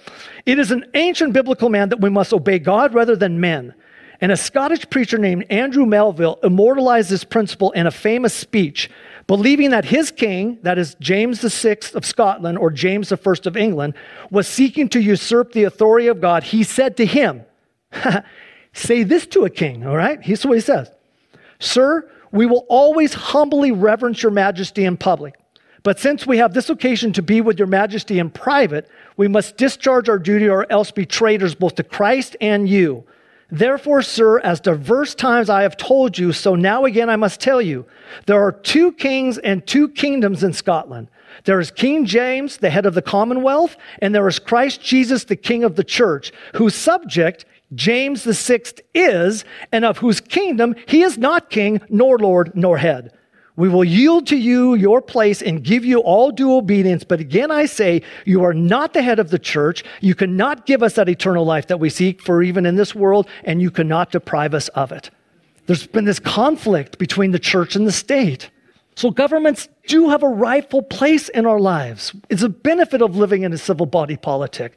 It 0.45 0.59
is 0.59 0.71
an 0.71 0.85
ancient 0.93 1.33
biblical 1.33 1.69
man 1.69 1.89
that 1.89 2.01
we 2.01 2.09
must 2.09 2.33
obey 2.33 2.59
God 2.59 2.93
rather 2.93 3.15
than 3.15 3.39
men. 3.39 3.73
And 4.19 4.31
a 4.31 4.37
Scottish 4.37 4.87
preacher 4.89 5.17
named 5.17 5.45
Andrew 5.49 5.85
Melville 5.85 6.39
immortalized 6.43 7.09
this 7.09 7.23
principle 7.23 7.71
in 7.71 7.87
a 7.87 7.91
famous 7.91 8.33
speech, 8.35 8.89
believing 9.25 9.71
that 9.71 9.85
his 9.85 10.11
king, 10.11 10.59
that 10.61 10.77
is 10.77 10.95
James 10.99 11.41
VI 11.41 11.77
of 11.95 12.05
Scotland 12.05 12.59
or 12.59 12.69
James 12.69 13.11
I 13.11 13.17
of 13.45 13.57
England, 13.57 13.95
was 14.29 14.47
seeking 14.47 14.89
to 14.89 14.99
usurp 15.01 15.53
the 15.53 15.63
authority 15.63 16.07
of 16.07 16.21
God. 16.21 16.43
He 16.43 16.63
said 16.63 16.97
to 16.97 17.05
him, 17.05 17.43
Say 18.73 19.03
this 19.03 19.25
to 19.27 19.43
a 19.43 19.49
king, 19.49 19.85
all 19.85 19.97
right? 19.97 20.21
Here's 20.21 20.45
what 20.45 20.55
he 20.55 20.61
says 20.61 20.91
Sir, 21.59 22.09
we 22.31 22.45
will 22.45 22.65
always 22.69 23.13
humbly 23.13 23.71
reverence 23.71 24.21
your 24.21 24.31
majesty 24.31 24.85
in 24.85 24.97
public 24.97 25.40
But 25.83 25.99
since 25.99 26.27
we 26.27 26.37
have 26.37 26.53
this 26.53 26.69
occasion 26.69 27.11
to 27.13 27.21
be 27.21 27.41
with 27.41 27.57
your 27.57 27.67
majesty 27.67 28.19
in 28.19 28.29
private, 28.29 28.89
we 29.17 29.27
must 29.27 29.57
discharge 29.57 30.09
our 30.09 30.19
duty 30.19 30.47
or 30.47 30.71
else 30.71 30.91
be 30.91 31.05
traitors 31.05 31.55
both 31.55 31.75
to 31.75 31.83
Christ 31.83 32.35
and 32.39 32.69
you. 32.69 33.03
Therefore, 33.49 34.01
sir, 34.01 34.39
as 34.39 34.61
diverse 34.61 35.13
times 35.13 35.49
I 35.49 35.63
have 35.63 35.75
told 35.75 36.17
you, 36.17 36.31
so 36.31 36.55
now 36.55 36.85
again 36.85 37.09
I 37.09 37.17
must 37.17 37.41
tell 37.41 37.61
you 37.61 37.85
there 38.25 38.41
are 38.41 38.51
two 38.51 38.93
kings 38.93 39.37
and 39.39 39.65
two 39.65 39.89
kingdoms 39.89 40.43
in 40.43 40.53
Scotland. 40.53 41.09
There 41.43 41.59
is 41.59 41.71
King 41.71 42.05
James, 42.05 42.57
the 42.57 42.69
head 42.69 42.85
of 42.85 42.93
the 42.93 43.01
Commonwealth, 43.01 43.75
and 44.01 44.13
there 44.13 44.27
is 44.27 44.39
Christ 44.39 44.81
Jesus, 44.81 45.25
the 45.25 45.35
King 45.35 45.63
of 45.63 45.75
the 45.75 45.83
church, 45.83 46.31
whose 46.55 46.75
subject 46.75 47.45
James 47.73 48.23
the 48.23 48.33
sixth 48.33 48.79
is, 48.93 49.43
and 49.71 49.83
of 49.83 49.97
whose 49.97 50.21
kingdom 50.21 50.75
he 50.87 51.01
is 51.01 51.17
not 51.17 51.49
king, 51.49 51.81
nor 51.89 52.17
lord, 52.19 52.55
nor 52.55 52.77
head. 52.77 53.11
We 53.61 53.69
will 53.69 53.83
yield 53.83 54.25
to 54.25 54.35
you 54.35 54.73
your 54.73 55.03
place 55.03 55.39
and 55.39 55.63
give 55.63 55.85
you 55.85 55.99
all 55.99 56.31
due 56.31 56.55
obedience. 56.55 57.03
But 57.03 57.19
again, 57.19 57.51
I 57.51 57.67
say, 57.67 58.01
you 58.25 58.43
are 58.43 58.55
not 58.55 58.93
the 58.93 59.03
head 59.03 59.19
of 59.19 59.29
the 59.29 59.37
church. 59.37 59.83
You 59.99 60.15
cannot 60.15 60.65
give 60.65 60.81
us 60.81 60.95
that 60.95 61.07
eternal 61.07 61.45
life 61.45 61.67
that 61.67 61.79
we 61.79 61.91
seek 61.91 62.23
for 62.23 62.41
even 62.41 62.65
in 62.65 62.75
this 62.75 62.95
world, 62.95 63.27
and 63.43 63.61
you 63.61 63.69
cannot 63.69 64.11
deprive 64.11 64.55
us 64.55 64.69
of 64.69 64.91
it. 64.91 65.11
There's 65.67 65.85
been 65.85 66.05
this 66.05 66.17
conflict 66.17 66.97
between 66.97 67.33
the 67.33 67.37
church 67.37 67.75
and 67.75 67.85
the 67.85 67.91
state. 67.91 68.49
So 68.95 69.11
governments 69.11 69.69
do 69.85 70.09
have 70.09 70.23
a 70.23 70.27
rightful 70.27 70.81
place 70.81 71.29
in 71.29 71.45
our 71.45 71.59
lives. 71.59 72.15
It's 72.31 72.41
a 72.41 72.49
benefit 72.49 73.03
of 73.03 73.15
living 73.15 73.43
in 73.43 73.53
a 73.53 73.59
civil 73.59 73.85
body 73.85 74.17
politic. 74.17 74.75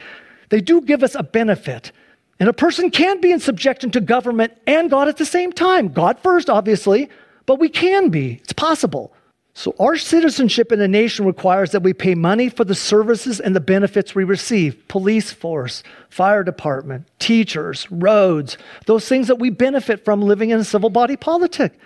They 0.50 0.60
do 0.60 0.82
give 0.82 1.02
us 1.02 1.14
a 1.14 1.22
benefit. 1.22 1.90
And 2.38 2.50
a 2.50 2.52
person 2.52 2.90
can 2.90 3.18
be 3.18 3.32
in 3.32 3.40
subjection 3.40 3.90
to 3.92 4.02
government 4.02 4.52
and 4.66 4.90
God 4.90 5.08
at 5.08 5.16
the 5.16 5.24
same 5.24 5.54
time. 5.54 5.88
God 5.88 6.18
first, 6.20 6.50
obviously, 6.50 7.08
but 7.46 7.58
we 7.58 7.68
can 7.68 8.08
be. 8.08 8.40
It's 8.42 8.52
possible. 8.52 9.12
So, 9.56 9.72
our 9.78 9.96
citizenship 9.96 10.72
in 10.72 10.80
a 10.80 10.88
nation 10.88 11.24
requires 11.24 11.70
that 11.70 11.84
we 11.84 11.92
pay 11.92 12.16
money 12.16 12.48
for 12.48 12.64
the 12.64 12.74
services 12.74 13.38
and 13.38 13.54
the 13.54 13.60
benefits 13.60 14.12
we 14.12 14.24
receive 14.24 14.88
police 14.88 15.30
force, 15.30 15.84
fire 16.10 16.42
department, 16.42 17.08
teachers, 17.20 17.88
roads, 17.90 18.58
those 18.86 19.08
things 19.08 19.28
that 19.28 19.38
we 19.38 19.50
benefit 19.50 20.04
from 20.04 20.22
living 20.22 20.50
in 20.50 20.58
a 20.58 20.64
civil 20.64 20.90
body 20.90 21.16
politic. 21.16 21.78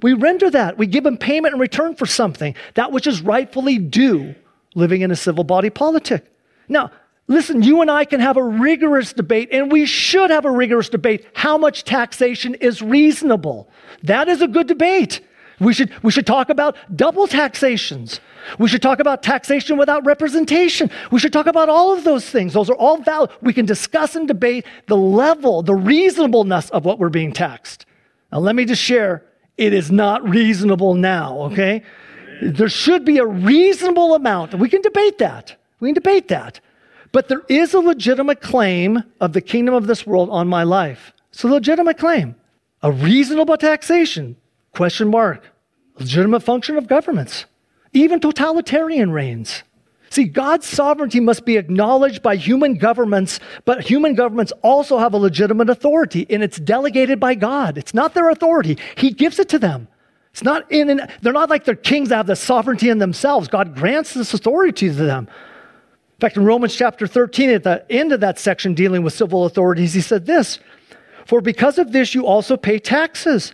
We 0.00 0.14
render 0.14 0.50
that. 0.50 0.78
We 0.78 0.86
give 0.86 1.04
them 1.04 1.18
payment 1.18 1.54
in 1.54 1.60
return 1.60 1.96
for 1.96 2.06
something, 2.06 2.54
that 2.74 2.92
which 2.92 3.06
is 3.06 3.20
rightfully 3.20 3.76
due 3.78 4.34
living 4.74 5.02
in 5.02 5.10
a 5.10 5.16
civil 5.16 5.44
body 5.44 5.68
politic. 5.68 6.24
Now, 6.66 6.90
listen, 7.28 7.62
you 7.62 7.80
and 7.80 7.90
I 7.90 8.04
can 8.04 8.20
have 8.20 8.36
a 8.36 8.44
rigorous 8.44 9.12
debate, 9.12 9.48
and 9.52 9.70
we 9.70 9.86
should 9.86 10.30
have 10.30 10.44
a 10.44 10.50
rigorous 10.50 10.88
debate 10.88 11.26
how 11.34 11.58
much 11.58 11.84
taxation 11.84 12.54
is 12.56 12.82
reasonable. 12.82 13.68
That 14.02 14.28
is 14.28 14.42
a 14.42 14.48
good 14.48 14.66
debate. 14.66 15.20
We 15.60 15.74
should, 15.74 15.92
we 16.02 16.10
should 16.10 16.26
talk 16.26 16.50
about 16.50 16.76
double 16.94 17.26
taxations. 17.26 18.20
We 18.58 18.68
should 18.68 18.82
talk 18.82 18.98
about 18.98 19.22
taxation 19.22 19.76
without 19.76 20.04
representation. 20.04 20.90
We 21.12 21.20
should 21.20 21.32
talk 21.32 21.46
about 21.46 21.68
all 21.68 21.96
of 21.96 22.02
those 22.02 22.28
things. 22.28 22.52
Those 22.52 22.68
are 22.68 22.76
all 22.76 22.98
valid. 22.98 23.30
We 23.40 23.52
can 23.52 23.66
discuss 23.66 24.16
and 24.16 24.26
debate 24.26 24.66
the 24.88 24.96
level, 24.96 25.62
the 25.62 25.74
reasonableness 25.74 26.70
of 26.70 26.84
what 26.84 26.98
we're 26.98 27.10
being 27.10 27.32
taxed. 27.32 27.86
Now, 28.32 28.38
let 28.38 28.56
me 28.56 28.64
just 28.64 28.82
share 28.82 29.24
it 29.56 29.72
is 29.72 29.92
not 29.92 30.28
reasonable 30.28 30.94
now, 30.94 31.38
okay? 31.42 31.82
There 32.42 32.68
should 32.68 33.04
be 33.04 33.18
a 33.18 33.26
reasonable 33.26 34.14
amount. 34.14 34.54
We 34.54 34.68
can 34.68 34.82
debate 34.82 35.18
that. 35.18 35.54
We 35.78 35.88
can 35.88 35.94
debate 35.94 36.28
that. 36.28 36.60
But 37.12 37.28
there 37.28 37.42
is 37.48 37.74
a 37.74 37.80
legitimate 37.80 38.40
claim 38.40 39.04
of 39.20 39.34
the 39.34 39.40
kingdom 39.40 39.74
of 39.74 39.86
this 39.86 40.06
world 40.06 40.30
on 40.30 40.48
my 40.48 40.62
life. 40.62 41.12
It's 41.30 41.44
a 41.44 41.48
legitimate 41.48 41.98
claim. 41.98 42.34
A 42.82 42.90
reasonable 42.90 43.56
taxation, 43.56 44.36
question 44.72 45.08
mark. 45.08 45.52
Legitimate 45.98 46.40
function 46.42 46.76
of 46.78 46.88
governments, 46.88 47.44
even 47.92 48.18
totalitarian 48.18 49.12
reigns. 49.12 49.62
See, 50.08 50.24
God's 50.24 50.66
sovereignty 50.66 51.20
must 51.20 51.44
be 51.44 51.56
acknowledged 51.56 52.22
by 52.22 52.36
human 52.36 52.74
governments, 52.74 53.40
but 53.64 53.82
human 53.82 54.14
governments 54.14 54.52
also 54.62 54.98
have 54.98 55.14
a 55.14 55.18
legitimate 55.18 55.70
authority, 55.70 56.26
and 56.28 56.42
it's 56.42 56.58
delegated 56.58 57.20
by 57.20 57.34
God. 57.34 57.78
It's 57.78 57.94
not 57.94 58.14
their 58.14 58.30
authority, 58.30 58.78
He 58.96 59.10
gives 59.10 59.38
it 59.38 59.48
to 59.50 59.58
them. 59.58 59.88
It's 60.32 60.42
not 60.42 60.70
in, 60.72 60.88
in 60.88 61.06
they're 61.20 61.32
not 61.32 61.50
like 61.50 61.64
their 61.64 61.76
kings 61.76 62.08
that 62.08 62.16
have 62.16 62.26
the 62.26 62.36
sovereignty 62.36 62.88
in 62.88 62.98
themselves. 62.98 63.48
God 63.48 63.74
grants 63.74 64.14
this 64.14 64.32
authority 64.32 64.88
to 64.88 64.92
them. 64.92 65.28
In 66.22 66.28
fact, 66.28 66.36
in 66.36 66.44
Romans 66.44 66.76
chapter 66.76 67.08
13, 67.08 67.50
at 67.50 67.64
the 67.64 67.84
end 67.90 68.12
of 68.12 68.20
that 68.20 68.38
section 68.38 68.74
dealing 68.74 69.02
with 69.02 69.12
civil 69.12 69.44
authorities, 69.44 69.92
he 69.92 70.00
said 70.00 70.24
this 70.24 70.60
for 71.26 71.40
because 71.40 71.78
of 71.78 71.90
this, 71.90 72.14
you 72.14 72.26
also 72.26 72.56
pay 72.56 72.78
taxes. 72.78 73.52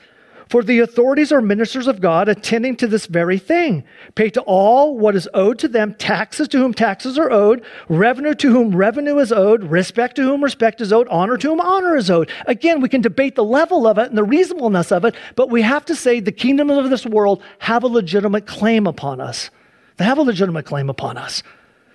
For 0.50 0.62
the 0.62 0.81
authorities 0.81 1.33
are 1.33 1.40
ministers 1.40 1.87
of 1.87 2.02
God, 2.02 2.28
attending 2.28 2.76
to 2.76 2.87
this 2.87 3.07
very 3.07 3.38
thing. 3.38 3.85
Pay 4.16 4.28
to 4.31 4.42
all 4.42 4.98
what 4.98 5.16
is 5.16 5.26
owed 5.33 5.59
to 5.61 5.68
them, 5.68 5.94
taxes 5.94 6.46
to 6.48 6.59
whom 6.59 6.74
taxes 6.74 7.18
are 7.18 7.31
owed, 7.31 7.64
revenue 7.88 8.35
to 8.35 8.50
whom 8.50 8.76
revenue 8.76 9.16
is 9.16 9.33
owed, 9.33 9.64
respect 9.64 10.16
to 10.16 10.22
whom 10.22 10.44
respect 10.44 10.83
is 10.83 10.92
owed, 10.92 11.09
honor 11.09 11.38
to 11.38 11.48
whom 11.48 11.62
honor 11.62 11.96
is 11.96 12.11
owed. 12.11 12.31
Again, 12.44 12.83
we 12.83 12.90
can 12.90 13.00
debate 13.00 13.35
the 13.35 13.44
level 13.44 13.87
of 13.87 13.96
it 13.96 14.11
and 14.11 14.18
the 14.18 14.24
reasonableness 14.24 14.92
of 14.92 15.07
it, 15.07 15.14
but 15.37 15.48
we 15.48 15.62
have 15.62 15.87
to 15.87 15.96
say 15.96 16.20
the 16.20 16.33
kingdoms 16.33 16.72
of 16.72 16.90
this 16.90 17.07
world 17.07 17.42
have 17.61 17.83
a 17.83 17.88
legitimate 17.88 18.46
claim 18.46 18.87
upon 18.87 19.22
us. 19.22 19.48
They 19.96 20.04
have 20.04 20.18
a 20.18 20.22
legitimate 20.22 20.66
claim 20.66 20.90
upon 20.90 21.16
us. 21.16 21.42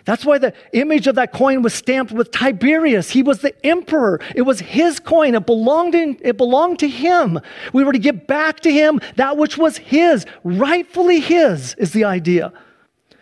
That's 0.05 0.25
why 0.25 0.37
the 0.37 0.53
image 0.73 1.07
of 1.07 1.15
that 1.15 1.31
coin 1.31 1.61
was 1.61 1.73
stamped 1.73 2.11
with 2.11 2.31
Tiberius. 2.31 3.09
He 3.09 3.23
was 3.23 3.39
the 3.39 3.53
emperor. 3.65 4.19
It 4.35 4.41
was 4.41 4.59
his 4.59 4.99
coin. 4.99 5.33
It 5.33 5.45
belonged, 5.45 5.95
in, 5.95 6.17
it 6.21 6.35
belonged 6.37 6.79
to 6.79 6.89
him. 6.89 7.39
We 7.71 7.83
were 7.83 7.93
to 7.93 7.99
give 7.99 8.27
back 8.27 8.59
to 8.61 8.71
him 8.71 8.99
that 9.15 9.37
which 9.37 9.57
was 9.57 9.77
his, 9.77 10.25
rightfully 10.43 11.21
his, 11.21 11.73
is 11.75 11.93
the 11.93 12.03
idea. 12.03 12.51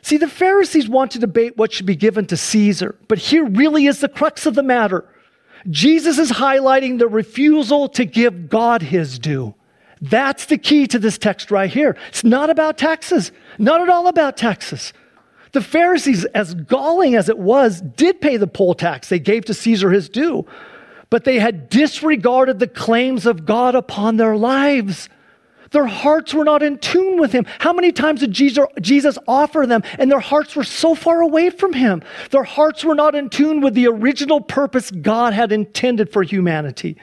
See, 0.02 0.18
the 0.18 0.28
Pharisees 0.28 0.90
want 0.90 1.12
to 1.12 1.20
debate 1.20 1.58
what 1.58 1.72
should 1.72 1.86
be 1.86 1.96
given 1.96 2.26
to 2.28 2.38
Caesar, 2.38 2.96
but 3.08 3.20
here 3.20 3.46
really 3.46 3.86
is 3.86 4.00
the 4.00 4.10
crux 4.10 4.48
of 4.48 4.56
the 4.56 4.64
matter. 4.64 5.06
Jesus 5.70 6.18
is 6.18 6.32
highlighting 6.32 6.98
the 6.98 7.08
refusal 7.08 7.88
to 7.90 8.06
give 8.06 8.50
God 8.50 8.82
his 8.82 9.20
due. 9.20 9.54
That's 10.02 10.46
the 10.46 10.58
key 10.58 10.88
to 10.88 10.98
this 10.98 11.20
text 11.20 11.52
right 11.52 11.70
here. 11.70 11.96
It's 12.10 12.24
not 12.24 12.50
about 12.50 12.80
taxes, 12.80 13.32
not 13.60 13.82
at 13.82 13.90
all 13.90 14.08
about 14.08 14.36
taxes. 14.36 14.94
The 15.52 15.62
Pharisees, 15.62 16.26
as 16.26 16.54
galling 16.56 17.16
as 17.16 17.28
it 17.28 17.38
was, 17.38 17.82
did 17.82 18.22
pay 18.22 18.38
the 18.38 18.48
poll 18.48 18.74
tax. 18.74 19.10
They 19.10 19.20
gave 19.20 19.46
to 19.46 19.54
Caesar 19.54 19.92
his 19.92 20.08
due, 20.08 20.46
but 21.10 21.26
they 21.26 21.40
had 21.40 21.70
disregarded 21.70 22.60
the 22.60 22.68
claims 22.68 23.26
of 23.26 23.46
God 23.46 23.76
upon 23.76 24.18
their 24.18 24.38
lives. 24.38 25.10
Their 25.72 25.88
hearts 25.88 26.34
were 26.34 26.44
not 26.44 26.62
in 26.62 26.78
tune 26.80 27.18
with 27.18 27.32
him. 27.32 27.46
How 27.60 27.72
many 27.74 27.92
times 27.92 28.20
did 28.20 28.32
Jesus 28.32 29.18
offer 29.28 29.66
them 29.66 29.84
and 29.98 30.12
their 30.12 30.20
hearts 30.20 30.56
were 30.56 30.66
so 30.66 30.96
far 30.96 31.22
away 31.22 31.50
from 31.50 31.74
him? 31.74 32.04
Their 32.30 32.44
hearts 32.44 32.84
were 32.84 32.96
not 32.96 33.16
in 33.16 33.30
tune 33.30 33.62
with 33.62 33.74
the 33.74 33.88
original 33.88 34.42
purpose 34.42 34.92
God 34.92 35.34
had 35.34 35.52
intended 35.52 36.12
for 36.12 36.24
humanity. 36.24 36.98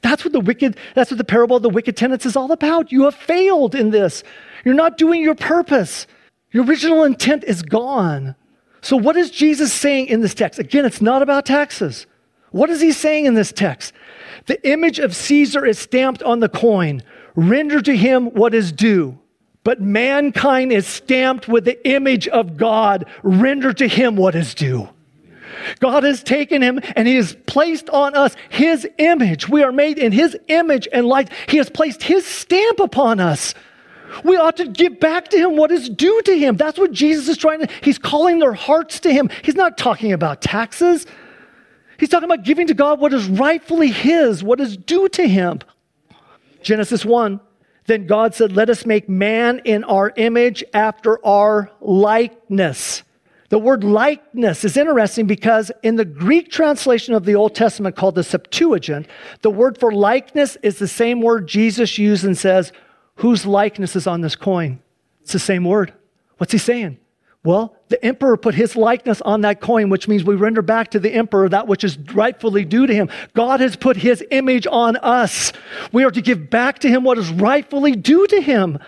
That's 0.00 0.24
what 0.24 0.32
the 0.32 0.40
wicked, 0.40 0.76
that's 0.94 1.10
what 1.10 1.18
the 1.18 1.24
parable 1.24 1.56
of 1.56 1.62
the 1.62 1.70
wicked 1.70 1.96
tenants 1.96 2.26
is 2.26 2.36
all 2.36 2.52
about. 2.52 2.92
You 2.92 3.04
have 3.04 3.14
failed 3.14 3.74
in 3.74 3.90
this. 3.90 4.22
You're 4.64 4.74
not 4.74 4.98
doing 4.98 5.22
your 5.22 5.34
purpose. 5.34 6.06
Your 6.50 6.64
original 6.64 7.04
intent 7.04 7.44
is 7.44 7.62
gone. 7.62 8.34
So, 8.80 8.96
what 8.96 9.16
is 9.16 9.30
Jesus 9.30 9.72
saying 9.72 10.06
in 10.06 10.20
this 10.20 10.34
text? 10.34 10.58
Again, 10.58 10.84
it's 10.84 11.02
not 11.02 11.22
about 11.22 11.46
taxes. 11.46 12.06
What 12.50 12.70
is 12.70 12.80
he 12.80 12.92
saying 12.92 13.26
in 13.26 13.34
this 13.34 13.52
text? 13.52 13.92
The 14.46 14.66
image 14.68 14.98
of 14.98 15.14
Caesar 15.14 15.66
is 15.66 15.78
stamped 15.78 16.22
on 16.22 16.40
the 16.40 16.48
coin. 16.48 17.02
Render 17.34 17.82
to 17.82 17.96
him 17.96 18.26
what 18.26 18.54
is 18.54 18.72
due. 18.72 19.18
But 19.64 19.80
mankind 19.82 20.72
is 20.72 20.86
stamped 20.86 21.48
with 21.48 21.64
the 21.64 21.86
image 21.86 22.26
of 22.28 22.56
God. 22.56 23.04
Render 23.22 23.72
to 23.74 23.86
him 23.86 24.16
what 24.16 24.34
is 24.34 24.54
due. 24.54 24.88
God 25.80 26.04
has 26.04 26.22
taken 26.22 26.62
him 26.62 26.80
and 26.96 27.06
he 27.06 27.16
has 27.16 27.36
placed 27.46 27.90
on 27.90 28.14
us 28.14 28.34
his 28.48 28.88
image. 28.98 29.48
We 29.48 29.62
are 29.62 29.72
made 29.72 29.98
in 29.98 30.12
his 30.12 30.36
image 30.48 30.88
and 30.92 31.06
light. 31.06 31.30
He 31.48 31.58
has 31.58 31.68
placed 31.68 32.02
his 32.02 32.26
stamp 32.26 32.80
upon 32.80 33.20
us. 33.20 33.54
We 34.24 34.36
ought 34.36 34.56
to 34.56 34.66
give 34.66 35.00
back 35.00 35.28
to 35.28 35.38
him 35.38 35.56
what 35.56 35.70
is 35.70 35.88
due 35.88 36.22
to 36.22 36.38
him. 36.38 36.56
That's 36.56 36.78
what 36.78 36.92
Jesus 36.92 37.28
is 37.28 37.36
trying 37.36 37.60
to, 37.60 37.68
he's 37.82 37.98
calling 37.98 38.38
their 38.38 38.52
hearts 38.52 39.00
to 39.00 39.12
him. 39.12 39.30
He's 39.42 39.54
not 39.54 39.78
talking 39.78 40.12
about 40.12 40.42
taxes. 40.42 41.06
He's 41.98 42.08
talking 42.08 42.30
about 42.30 42.44
giving 42.44 42.66
to 42.68 42.74
God 42.74 43.00
what 43.00 43.12
is 43.12 43.26
rightfully 43.26 43.88
his, 43.88 44.42
what 44.42 44.60
is 44.60 44.76
due 44.76 45.08
to 45.10 45.28
him. 45.28 45.60
Genesis 46.62 47.04
1. 47.04 47.40
Then 47.86 48.06
God 48.06 48.34
said, 48.34 48.52
Let 48.52 48.70
us 48.70 48.84
make 48.84 49.08
man 49.08 49.60
in 49.64 49.82
our 49.84 50.12
image 50.16 50.62
after 50.74 51.24
our 51.26 51.70
likeness. 51.80 53.02
The 53.48 53.58
word 53.58 53.82
likeness 53.82 54.62
is 54.62 54.76
interesting 54.76 55.26
because 55.26 55.72
in 55.82 55.96
the 55.96 56.04
Greek 56.04 56.50
translation 56.50 57.14
of 57.14 57.24
the 57.24 57.34
Old 57.34 57.54
Testament 57.54 57.96
called 57.96 58.14
the 58.14 58.22
Septuagint, 58.22 59.06
the 59.40 59.50
word 59.50 59.78
for 59.78 59.90
likeness 59.90 60.56
is 60.62 60.78
the 60.78 60.88
same 60.88 61.22
word 61.22 61.48
Jesus 61.48 61.96
used 61.96 62.24
and 62.24 62.36
says, 62.36 62.72
Whose 63.18 63.46
likeness 63.46 63.96
is 63.96 64.06
on 64.06 64.20
this 64.20 64.36
coin? 64.36 64.80
It's 65.22 65.32
the 65.32 65.38
same 65.38 65.64
word. 65.64 65.92
What's 66.38 66.52
he 66.52 66.58
saying? 66.58 66.98
Well, 67.44 67.76
the 67.88 68.04
emperor 68.04 68.36
put 68.36 68.54
his 68.54 68.76
likeness 68.76 69.20
on 69.22 69.40
that 69.42 69.60
coin, 69.60 69.90
which 69.90 70.08
means 70.08 70.24
we 70.24 70.34
render 70.34 70.62
back 70.62 70.90
to 70.90 71.00
the 71.00 71.12
emperor 71.12 71.48
that 71.48 71.66
which 71.66 71.84
is 71.84 71.98
rightfully 72.12 72.64
due 72.64 72.86
to 72.86 72.94
him. 72.94 73.08
God 73.34 73.60
has 73.60 73.76
put 73.76 73.96
his 73.96 74.24
image 74.30 74.66
on 74.66 74.96
us. 74.96 75.52
We 75.92 76.04
are 76.04 76.10
to 76.10 76.20
give 76.20 76.50
back 76.50 76.80
to 76.80 76.88
him 76.88 77.04
what 77.04 77.18
is 77.18 77.30
rightfully 77.30 77.92
due 77.92 78.26
to 78.26 78.40
him. 78.40 78.78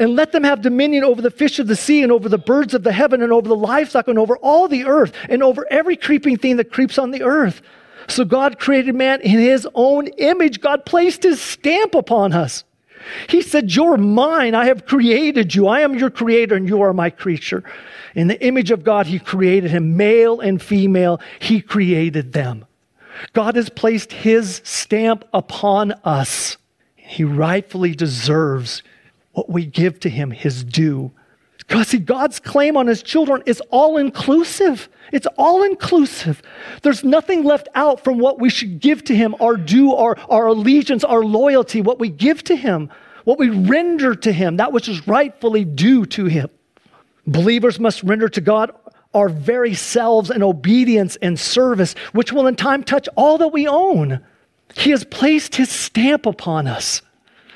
and 0.00 0.14
let 0.14 0.30
them 0.30 0.44
have 0.44 0.62
dominion 0.62 1.02
over 1.02 1.20
the 1.20 1.30
fish 1.30 1.58
of 1.58 1.66
the 1.66 1.74
sea 1.74 2.04
and 2.04 2.12
over 2.12 2.28
the 2.28 2.38
birds 2.38 2.72
of 2.72 2.84
the 2.84 2.92
heaven 2.92 3.20
and 3.20 3.32
over 3.32 3.48
the 3.48 3.56
livestock 3.56 4.06
and 4.06 4.16
over 4.16 4.36
all 4.36 4.68
the 4.68 4.84
earth 4.84 5.12
and 5.28 5.42
over 5.42 5.66
every 5.72 5.96
creeping 5.96 6.36
thing 6.36 6.56
that 6.56 6.70
creeps 6.70 6.98
on 6.98 7.10
the 7.10 7.22
earth. 7.24 7.62
So 8.06 8.24
God 8.24 8.60
created 8.60 8.94
man 8.94 9.20
in 9.22 9.40
his 9.40 9.66
own 9.74 10.06
image. 10.06 10.60
God 10.60 10.86
placed 10.86 11.24
his 11.24 11.40
stamp 11.40 11.96
upon 11.96 12.32
us. 12.32 12.62
He 13.28 13.42
said, 13.42 13.74
You're 13.74 13.96
mine. 13.96 14.54
I 14.54 14.66
have 14.66 14.86
created 14.86 15.54
you. 15.54 15.66
I 15.66 15.80
am 15.80 15.94
your 15.94 16.10
creator 16.10 16.54
and 16.54 16.68
you 16.68 16.80
are 16.82 16.92
my 16.92 17.10
creature. 17.10 17.64
In 18.14 18.28
the 18.28 18.42
image 18.44 18.70
of 18.70 18.84
God, 18.84 19.06
he 19.06 19.18
created 19.18 19.70
him, 19.70 19.96
male 19.96 20.40
and 20.40 20.60
female. 20.60 21.20
He 21.38 21.60
created 21.60 22.32
them. 22.32 22.66
God 23.32 23.56
has 23.56 23.68
placed 23.68 24.12
his 24.12 24.60
stamp 24.64 25.24
upon 25.32 25.92
us. 26.04 26.56
He 26.94 27.24
rightfully 27.24 27.94
deserves 27.94 28.82
what 29.32 29.50
we 29.50 29.66
give 29.66 30.00
to 30.00 30.10
him, 30.10 30.30
his 30.30 30.64
due. 30.64 31.12
Because 31.68 31.88
see, 31.88 31.98
God's 31.98 32.40
claim 32.40 32.78
on 32.78 32.86
his 32.86 33.02
children 33.02 33.42
is 33.44 33.60
all 33.70 33.98
inclusive. 33.98 34.88
It's 35.12 35.26
all 35.36 35.62
inclusive. 35.62 36.42
There's 36.82 37.04
nothing 37.04 37.44
left 37.44 37.68
out 37.74 38.02
from 38.02 38.18
what 38.18 38.40
we 38.40 38.48
should 38.48 38.80
give 38.80 39.04
to 39.04 39.14
him, 39.14 39.36
our 39.38 39.56
due, 39.56 39.94
our, 39.94 40.18
our 40.30 40.46
allegiance, 40.46 41.04
our 41.04 41.22
loyalty, 41.22 41.82
what 41.82 41.98
we 42.00 42.08
give 42.08 42.42
to 42.44 42.56
him, 42.56 42.90
what 43.24 43.38
we 43.38 43.50
render 43.50 44.14
to 44.14 44.32
him, 44.32 44.56
that 44.56 44.72
which 44.72 44.88
is 44.88 45.06
rightfully 45.06 45.64
due 45.64 46.06
to 46.06 46.24
him. 46.24 46.48
Believers 47.26 47.78
must 47.78 48.02
render 48.02 48.30
to 48.30 48.40
God 48.40 48.72
our 49.12 49.28
very 49.28 49.74
selves 49.74 50.30
in 50.30 50.42
obedience 50.42 51.16
and 51.16 51.38
service, 51.38 51.92
which 52.12 52.32
will 52.32 52.46
in 52.46 52.56
time 52.56 52.82
touch 52.82 53.08
all 53.14 53.36
that 53.38 53.48
we 53.48 53.68
own. 53.68 54.24
He 54.74 54.90
has 54.90 55.04
placed 55.04 55.56
his 55.56 55.70
stamp 55.70 56.24
upon 56.24 56.66
us. 56.66 57.02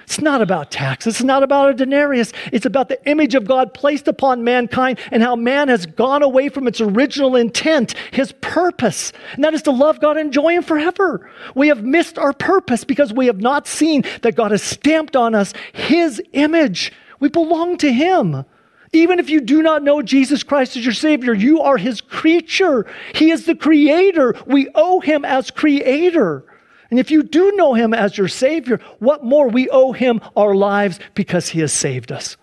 It's 0.05 0.21
not 0.21 0.43
about 0.43 0.71
taxes. 0.71 1.17
It's 1.17 1.25
not 1.25 1.43
about 1.43 1.71
a 1.71 1.75
denarius. 1.75 2.33
It's 2.53 2.67
about 2.67 2.89
the 2.89 3.05
image 3.09 3.35
of 3.35 3.45
God 3.45 3.75
placed 3.75 4.09
upon 4.09 4.45
mankind 4.45 4.99
and 5.11 5.23
how 5.23 5.37
man 5.37 5.69
has 5.69 5.87
gone 5.87 6.23
away 6.23 6.49
from 6.49 6.67
its 6.67 6.81
original 6.81 7.37
intent, 7.37 7.95
his 8.13 8.33
purpose. 8.41 9.13
And 9.35 9.45
that 9.45 9.55
is 9.55 9.63
to 9.63 9.71
love 9.71 10.01
God 10.01 10.17
and 10.17 10.27
enjoy 10.27 10.55
him 10.55 10.63
forever. 10.63 11.31
We 11.55 11.69
have 11.69 11.83
missed 11.83 12.19
our 12.19 12.33
purpose 12.33 12.85
because 12.85 13.13
we 13.13 13.27
have 13.27 13.41
not 13.41 13.67
seen 13.67 14.05
that 14.23 14.37
God 14.37 14.51
has 14.51 14.63
stamped 14.63 15.17
on 15.17 15.35
us 15.35 15.53
his 15.73 16.21
image. 16.33 16.93
We 17.21 17.29
belong 17.29 17.77
to 17.79 17.93
him. 17.93 18.45
Even 18.93 19.19
if 19.19 19.31
you 19.31 19.41
do 19.41 19.63
not 19.63 19.83
know 19.83 20.03
Jesus 20.03 20.43
Christ 20.43 20.77
as 20.77 20.85
your 20.85 20.93
Savior, 20.93 21.33
you 21.33 21.63
are 21.63 21.79
His 21.79 22.03
creature. 22.03 22.87
He 23.15 23.31
is 23.31 23.47
the 23.47 23.55
Creator. 23.55 24.35
We 24.47 24.69
owe 24.75 25.01
Him 25.01 25.25
as 25.25 25.51
Creator. 25.51 26.45
And 26.93 26.99
if 26.99 27.11
you 27.11 27.23
do 27.23 27.53
know 27.53 27.73
Him 27.73 27.95
as 27.95 28.19
your 28.19 28.29
Savior, 28.29 28.79
what 28.99 29.25
more? 29.25 29.49
We 29.49 29.67
owe 29.71 29.93
Him 29.93 30.21
our 30.37 30.55
lives 30.55 31.01
because 31.15 31.49
He 31.49 31.61
has 31.61 31.73
saved 31.73 32.13
us. 32.13 32.37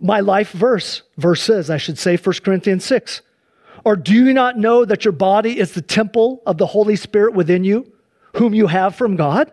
My 0.00 0.18
life 0.18 0.50
verse, 0.50 1.02
verses, 1.18 1.70
I 1.70 1.76
should 1.76 1.98
say, 1.98 2.16
1 2.16 2.34
Corinthians 2.44 2.84
6. 2.84 3.22
Or 3.84 3.94
do 3.94 4.12
you 4.12 4.32
not 4.32 4.58
know 4.58 4.84
that 4.84 5.04
your 5.04 5.12
body 5.12 5.56
is 5.56 5.70
the 5.70 5.82
temple 5.82 6.42
of 6.46 6.58
the 6.58 6.66
Holy 6.66 6.96
Spirit 6.96 7.34
within 7.34 7.62
you, 7.62 7.92
whom 8.34 8.54
you 8.54 8.66
have 8.66 8.96
from 8.96 9.14
God? 9.14 9.52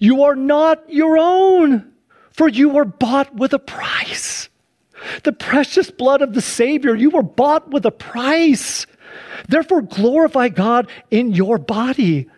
You 0.00 0.24
are 0.24 0.34
not 0.34 0.82
your 0.92 1.16
own, 1.16 1.92
for 2.32 2.48
you 2.48 2.68
were 2.68 2.84
bought 2.84 3.32
with 3.32 3.52
a 3.52 3.60
price. 3.60 4.48
The 5.22 5.32
precious 5.32 5.88
blood 5.88 6.20
of 6.20 6.34
the 6.34 6.42
Savior, 6.42 6.96
you 6.96 7.10
were 7.10 7.22
bought 7.22 7.70
with 7.70 7.86
a 7.86 7.92
price. 7.92 8.88
Therefore, 9.48 9.82
glorify 9.82 10.48
God 10.48 10.88
in 11.12 11.30
your 11.30 11.58
body. 11.58 12.28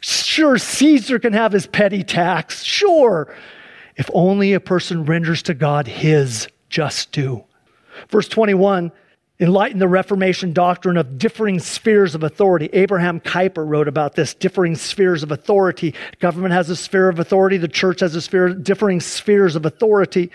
Sure, 0.00 0.58
Caesar 0.58 1.18
can 1.18 1.32
have 1.32 1.52
his 1.52 1.66
petty 1.66 2.02
tax. 2.02 2.62
Sure. 2.62 3.34
If 3.96 4.10
only 4.12 4.52
a 4.52 4.60
person 4.60 5.04
renders 5.04 5.42
to 5.44 5.54
God 5.54 5.86
his 5.86 6.48
just 6.68 7.12
due. 7.12 7.44
Verse 8.08 8.28
21 8.28 8.92
enlighten 9.38 9.78
the 9.78 9.88
Reformation 9.88 10.52
doctrine 10.54 10.96
of 10.96 11.18
differing 11.18 11.58
spheres 11.58 12.14
of 12.14 12.22
authority. 12.22 12.70
Abraham 12.72 13.20
Kuyper 13.20 13.68
wrote 13.68 13.86
about 13.86 14.14
this 14.14 14.32
differing 14.32 14.74
spheres 14.74 15.22
of 15.22 15.30
authority. 15.30 15.94
Government 16.20 16.54
has 16.54 16.70
a 16.70 16.76
sphere 16.76 17.08
of 17.08 17.18
authority, 17.18 17.58
the 17.58 17.68
church 17.68 18.00
has 18.00 18.14
a 18.14 18.22
sphere, 18.22 18.54
differing 18.54 19.00
spheres 19.00 19.54
of 19.54 19.66
authority 19.66 20.30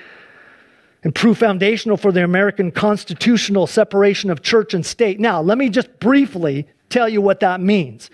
and 1.03 1.15
prove 1.15 1.37
foundational 1.37 1.97
for 1.97 2.11
the 2.11 2.23
American 2.23 2.71
constitutional 2.71 3.65
separation 3.65 4.29
of 4.29 4.41
church 4.41 4.73
and 4.73 4.85
state. 4.85 5.19
Now, 5.19 5.41
let 5.41 5.57
me 5.57 5.69
just 5.69 5.99
briefly 5.99 6.67
tell 6.91 7.09
you 7.09 7.21
what 7.21 7.39
that 7.39 7.61
means. 7.61 8.09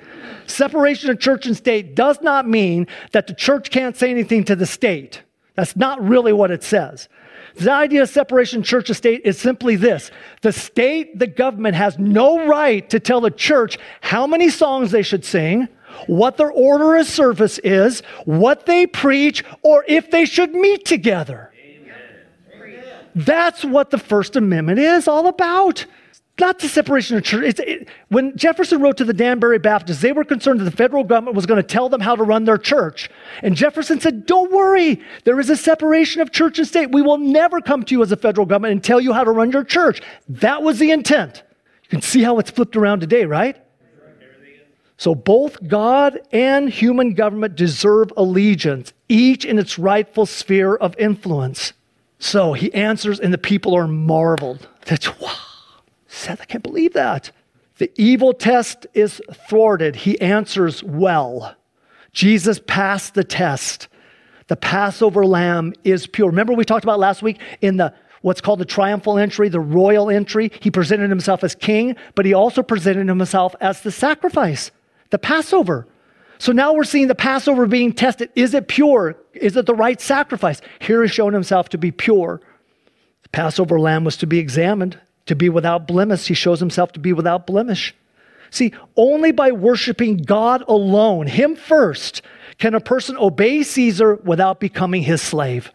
Separation 0.46 1.10
of 1.10 1.20
church 1.20 1.46
and 1.46 1.58
state 1.58 1.96
does 1.96 2.22
not 2.22 2.48
mean 2.48 2.88
that 3.12 3.28
the 3.28 3.34
church 3.34 3.70
can't 3.70 3.98
say 3.98 4.10
anything 4.10 4.44
to 4.46 4.56
the 4.56 4.66
state. 4.66 5.24
That's 5.56 5.76
not 5.76 6.02
really 6.02 6.34
what 6.34 6.52
it 6.52 6.64
says. 6.64 7.10
The 7.56 7.72
idea 7.72 8.04
of 8.04 8.10
separation 8.10 8.62
church 8.62 8.90
and 8.90 8.96
state 8.96 9.22
is 9.26 9.40
simply 9.40 9.76
this 9.76 10.12
the 10.42 10.52
state, 10.52 11.18
the 11.18 11.28
government 11.28 11.76
has 11.76 11.98
no 11.98 12.46
right 12.46 12.88
to 12.92 13.00
tell 13.00 13.20
the 13.20 13.32
church 13.32 13.80
how 14.02 14.28
many 14.28 14.50
songs 14.50 14.92
they 14.92 15.02
should 15.02 15.26
sing, 15.26 15.68
what 16.06 16.38
their 16.38 16.52
order 16.52 16.96
of 16.96 17.08
service 17.08 17.58
is, 17.60 18.02
what 18.26 18.68
they 18.68 18.86
preach, 18.86 19.44
or 19.64 19.84
if 19.88 20.12
they 20.12 20.26
should 20.26 20.54
meet 20.54 20.86
together. 20.86 21.52
That's 23.16 23.66
what 23.66 23.90
the 23.90 23.98
First 23.98 24.36
Amendment 24.36 24.78
is 24.78 25.08
all 25.08 25.28
about. 25.28 25.86
Not 26.40 26.60
the 26.60 26.68
separation 26.68 27.18
of 27.18 27.24
church. 27.24 27.60
It, 27.60 27.90
when 28.10 28.38
Jefferson 28.38 28.80
wrote 28.80 28.98
to 28.98 29.04
the 29.04 29.14
Danbury 29.14 29.58
Baptists, 29.58 30.02
they 30.02 30.12
were 30.12 30.24
concerned 30.24 30.60
that 30.60 30.66
the 30.66 30.72
federal 30.72 31.04
government 31.04 31.36
was 31.36 31.48
going 31.48 31.62
to 31.62 31.68
tell 31.68 31.90
them 31.90 32.00
how 32.00 32.16
to 32.16 32.22
run 32.24 32.46
their 32.46 32.60
church. 32.60 33.10
And 33.42 33.56
Jefferson 33.56 34.00
said, 34.00 34.28
Don't 34.28 34.52
worry, 34.52 35.02
there 35.24 35.40
is 35.40 35.50
a 35.50 35.58
separation 35.58 36.22
of 36.22 36.32
church 36.32 36.60
and 36.60 36.68
state. 36.68 36.92
We 36.92 37.02
will 37.02 37.18
never 37.18 37.60
come 37.60 37.84
to 37.84 37.92
you 37.94 38.04
as 38.04 38.12
a 38.12 38.16
federal 38.16 38.46
government 38.46 38.74
and 38.74 38.84
tell 38.84 39.02
you 39.02 39.14
how 39.14 39.24
to 39.24 39.32
run 39.32 39.52
your 39.52 39.64
church. 39.64 40.02
That 40.30 40.62
was 40.62 40.78
the 40.78 40.92
intent. 40.92 41.42
You 41.84 41.90
can 41.90 42.02
see 42.02 42.22
how 42.22 42.38
it's 42.38 42.52
flipped 42.52 42.76
around 42.76 43.00
today, 43.00 43.26
right? 43.26 43.58
So 44.98 45.14
both 45.14 45.66
God 45.68 46.20
and 46.32 46.70
human 46.70 47.14
government 47.14 47.56
deserve 47.56 48.12
allegiance, 48.18 48.94
each 49.08 49.46
in 49.46 49.60
its 49.60 49.78
rightful 49.78 50.26
sphere 50.26 50.76
of 50.76 50.96
influence. 50.98 51.74
So 52.20 52.54
he 52.54 52.74
answers, 52.74 53.20
and 53.20 53.32
the 53.32 53.38
people 53.38 53.76
are 53.76 53.88
marveled. 53.88 54.68
That's 54.86 55.20
wow. 55.20 55.36
Seth, 56.18 56.42
I 56.42 56.46
can't 56.46 56.64
believe 56.64 56.94
that. 56.94 57.32
The 57.78 57.92
evil 57.96 58.34
test 58.34 58.88
is 58.94 59.22
thwarted. 59.50 59.96
He 59.96 60.20
answers 60.20 60.84
well. 60.84 61.56
Jesus 62.12 62.60
passed 62.66 63.14
the 63.14 63.24
test. 63.24 63.88
The 64.48 64.56
Passover 64.56 65.26
lamb 65.26 65.74
is 65.84 66.08
pure. 66.08 66.28
Remember, 66.28 66.54
we 66.54 66.66
talked 66.66 66.86
about 66.86 67.00
last 67.00 67.22
week 67.22 67.40
in 67.62 67.78
the 67.78 67.94
what's 68.22 68.42
called 68.42 68.60
the 68.60 68.66
triumphal 68.66 69.20
entry, 69.20 69.50
the 69.50 69.60
royal 69.60 70.10
entry. 70.10 70.52
He 70.60 70.72
presented 70.72 71.10
himself 71.10 71.44
as 71.44 71.54
king, 71.54 71.96
but 72.16 72.26
he 72.26 72.34
also 72.34 72.64
presented 72.64 73.08
himself 73.08 73.56
as 73.62 73.82
the 73.82 73.92
sacrifice, 73.92 74.72
the 75.12 75.20
Passover. 75.20 75.88
So 76.40 76.52
now 76.52 76.74
we're 76.74 76.84
seeing 76.84 77.08
the 77.08 77.16
Passover 77.16 77.68
being 77.68 77.94
tested. 77.94 78.30
Is 78.36 78.54
it 78.54 78.68
pure? 78.68 79.16
Is 79.34 79.56
it 79.56 79.66
the 79.66 79.76
right 79.76 80.00
sacrifice? 80.00 80.62
Here 80.80 81.02
he's 81.04 81.12
shown 81.12 81.34
himself 81.34 81.70
to 81.70 81.78
be 81.78 81.92
pure. 81.92 82.42
The 83.24 83.30
Passover 83.30 83.80
lamb 83.80 84.04
was 84.04 84.18
to 84.18 84.28
be 84.28 84.40
examined, 84.40 85.00
to 85.28 85.36
be 85.36 85.50
without 85.50 85.88
blemish. 85.88 86.28
He 86.28 86.34
shows 86.34 86.60
himself 86.60 86.92
to 86.94 87.00
be 87.00 87.14
without 87.14 87.48
blemish. 87.48 87.94
See, 88.50 88.74
only 88.96 89.32
by 89.32 89.52
worshiping 89.52 90.18
God 90.18 90.64
alone, 90.68 91.28
Him 91.28 91.56
first, 91.56 92.22
can 92.58 92.74
a 92.74 92.80
person 92.80 93.18
obey 93.18 93.64
Caesar 93.64 94.16
without 94.16 94.60
becoming 94.60 95.04
his 95.04 95.22
slave. 95.22 95.72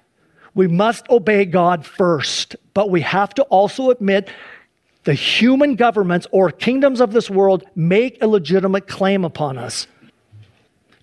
We 0.55 0.69
must 0.69 1.09
obey 1.09 1.45
God 1.45 1.87
first, 1.87 2.57
but 2.75 2.91
we 2.91 3.01
have 3.03 3.33
to 3.35 3.43
also 3.45 3.91
admit 3.91 4.29
the 5.05 5.15
human 5.15 5.77
governments 5.77 6.27
or 6.31 6.51
kingdoms 6.51 7.01
of 7.01 7.13
this 7.13 7.31
world 7.31 7.65
make 7.75 8.23
a 8.23 8.27
legitimate 8.27 8.87
claim 8.87 9.25
upon 9.25 9.59
us. 9.59 9.87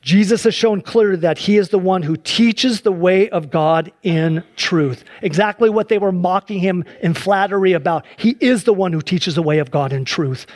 Jesus 0.09 0.43
has 0.45 0.55
shown 0.55 0.81
clearly 0.81 1.17
that 1.17 1.37
he 1.37 1.57
is 1.57 1.69
the 1.69 1.77
one 1.77 2.01
who 2.01 2.17
teaches 2.17 2.81
the 2.81 2.91
way 2.91 3.29
of 3.29 3.51
God 3.51 3.91
in 4.01 4.43
truth. 4.55 5.03
Exactly 5.21 5.69
what 5.69 5.87
they 5.87 5.99
were 5.99 6.11
mocking 6.11 6.57
him 6.57 6.83
in 7.03 7.13
flattery 7.13 7.73
about. 7.73 8.07
He 8.17 8.35
is 8.39 8.63
the 8.63 8.73
one 8.73 8.91
who 8.91 9.03
teaches 9.03 9.35
the 9.35 9.43
way 9.43 9.59
of 9.59 9.69
God 9.69 9.93
in 9.93 10.05
truth. 10.05 10.47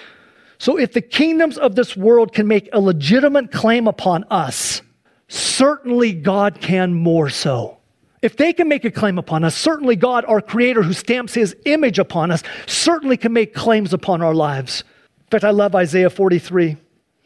So 0.58 0.80
if 0.80 0.94
the 0.94 1.02
kingdoms 1.02 1.60
of 1.60 1.76
this 1.76 1.96
world 1.96 2.34
can 2.34 2.48
make 2.48 2.68
a 2.74 2.80
legitimate 2.80 3.52
claim 3.52 3.88
upon 3.88 4.24
us, 4.32 4.82
certainly 5.28 6.14
God 6.14 6.60
can 6.60 6.96
more 6.96 7.30
so. 7.30 7.78
If 8.24 8.38
they 8.38 8.54
can 8.54 8.68
make 8.68 8.86
a 8.86 8.92
claim 8.92 9.20
upon 9.20 9.44
us, 9.44 9.56
certainly 9.56 9.96
God, 9.96 10.26
our 10.26 10.42
Creator, 10.42 10.82
who 10.82 10.94
stamps 10.94 11.36
His 11.36 11.56
image 11.66 12.00
upon 12.00 12.32
us, 12.32 12.42
certainly 12.66 13.18
can 13.18 13.34
make 13.34 13.54
claims 13.54 13.94
upon 13.94 14.24
our 14.24 14.34
lives. 14.34 14.84
In 15.20 15.28
fact, 15.28 15.44
I 15.44 15.52
love 15.52 15.76
Isaiah 15.76 16.10
43. 16.10 16.72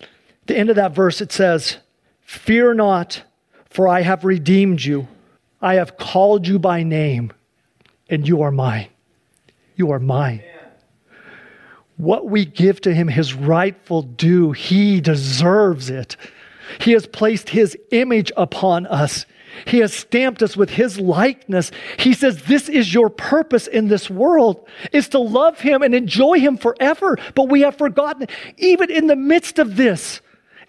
At 0.02 0.08
the 0.48 0.58
end 0.58 0.70
of 0.70 0.76
that 0.76 0.94
verse, 0.94 1.22
it 1.22 1.32
says, 1.32 1.78
Fear 2.28 2.74
not, 2.74 3.24
for 3.70 3.88
I 3.88 4.02
have 4.02 4.26
redeemed 4.26 4.84
you. 4.84 5.08
I 5.62 5.76
have 5.76 5.96
called 5.96 6.46
you 6.46 6.60
by 6.60 6.84
name, 6.84 7.32
and 8.10 8.28
you 8.28 8.42
are 8.42 8.52
mine. 8.52 8.90
You 9.78 9.92
are 9.92 10.00
mine. 10.00 10.44
What 11.96 12.26
we 12.26 12.44
give 12.44 12.82
to 12.82 12.94
him, 12.94 13.08
his 13.08 13.34
rightful 13.34 14.02
due, 14.02 14.52
he 14.52 15.00
deserves 15.00 15.90
it. 15.90 16.18
He 16.82 16.92
has 16.92 17.08
placed 17.08 17.48
his 17.48 17.78
image 17.92 18.34
upon 18.36 18.88
us. 18.88 19.26
He 19.66 19.78
has 19.78 19.94
stamped 19.94 20.44
us 20.44 20.58
with 20.58 20.72
his 20.72 21.00
likeness. 21.00 21.72
He 21.98 22.14
says, 22.14 22.44
This 22.44 22.68
is 22.68 22.94
your 22.94 23.10
purpose 23.10 23.68
in 23.68 23.88
this 23.88 24.10
world, 24.10 24.68
is 24.92 25.08
to 25.10 25.20
love 25.20 25.62
him 25.62 25.82
and 25.82 25.96
enjoy 25.96 26.42
him 26.42 26.58
forever. 26.58 27.18
But 27.36 27.48
we 27.48 27.62
have 27.62 27.78
forgotten, 27.78 28.28
even 28.58 28.92
in 28.92 29.08
the 29.08 29.16
midst 29.16 29.60
of 29.60 29.78
this, 29.78 30.20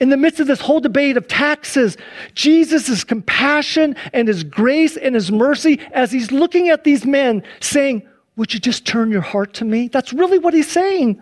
in 0.00 0.10
the 0.10 0.16
midst 0.16 0.40
of 0.40 0.46
this 0.46 0.60
whole 0.60 0.80
debate 0.80 1.16
of 1.16 1.26
taxes, 1.26 1.96
Jesus' 2.34 3.02
compassion 3.04 3.96
and 4.12 4.28
his 4.28 4.44
grace 4.44 4.96
and 4.96 5.14
his 5.14 5.32
mercy 5.32 5.80
as 5.92 6.12
he's 6.12 6.30
looking 6.30 6.68
at 6.68 6.84
these 6.84 7.04
men 7.04 7.42
saying, 7.60 8.06
Would 8.36 8.54
you 8.54 8.60
just 8.60 8.86
turn 8.86 9.10
your 9.10 9.22
heart 9.22 9.54
to 9.54 9.64
me? 9.64 9.88
That's 9.88 10.12
really 10.12 10.38
what 10.38 10.54
he's 10.54 10.70
saying. 10.70 11.20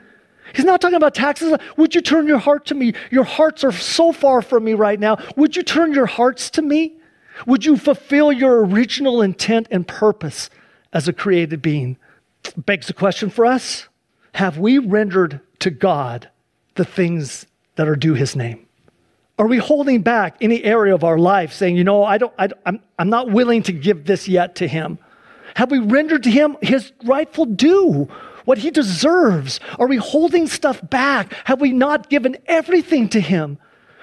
He's 0.54 0.64
not 0.64 0.80
talking 0.80 0.96
about 0.96 1.14
taxes. 1.14 1.54
Would 1.76 1.94
you 1.94 2.00
turn 2.00 2.26
your 2.26 2.38
heart 2.38 2.66
to 2.66 2.74
me? 2.74 2.94
Your 3.10 3.24
hearts 3.24 3.64
are 3.64 3.72
so 3.72 4.12
far 4.12 4.42
from 4.42 4.64
me 4.64 4.74
right 4.74 5.00
now. 5.00 5.18
Would 5.36 5.56
you 5.56 5.62
turn 5.62 5.92
your 5.92 6.06
hearts 6.06 6.50
to 6.50 6.62
me? 6.62 6.96
Would 7.46 7.64
you 7.64 7.76
fulfill 7.76 8.32
your 8.32 8.64
original 8.64 9.22
intent 9.22 9.68
and 9.70 9.86
purpose 9.86 10.48
as 10.92 11.08
a 11.08 11.12
created 11.12 11.62
being? 11.62 11.96
Begs 12.56 12.86
the 12.86 12.92
question 12.92 13.30
for 13.30 13.44
us 13.44 13.88
Have 14.34 14.58
we 14.58 14.78
rendered 14.78 15.40
to 15.60 15.70
God 15.70 16.30
the 16.74 16.84
things 16.84 17.46
that 17.76 17.88
are 17.88 17.96
due 17.96 18.14
his 18.14 18.36
name? 18.36 18.65
Are 19.38 19.46
we 19.46 19.58
holding 19.58 20.00
back 20.00 20.36
any 20.40 20.64
area 20.64 20.94
of 20.94 21.04
our 21.04 21.18
life 21.18 21.52
saying, 21.52 21.76
you 21.76 21.84
know, 21.84 22.04
I 22.04 22.16
don't, 22.16 22.32
I, 22.38 22.48
I'm, 22.64 22.80
I'm 22.98 23.10
not 23.10 23.30
willing 23.30 23.62
to 23.64 23.72
give 23.72 24.06
this 24.06 24.28
yet 24.28 24.54
to 24.56 24.68
him? 24.68 24.98
Have 25.56 25.70
we 25.70 25.78
rendered 25.78 26.22
to 26.22 26.30
him 26.30 26.56
his 26.62 26.92
rightful 27.04 27.44
due, 27.44 28.08
what 28.46 28.58
he 28.58 28.70
deserves? 28.70 29.60
Are 29.78 29.86
we 29.86 29.96
holding 29.96 30.46
stuff 30.46 30.80
back? 30.88 31.34
Have 31.44 31.60
we 31.60 31.72
not 31.72 32.08
given 32.08 32.36
everything 32.46 33.08
to 33.10 33.20
him? 33.20 33.58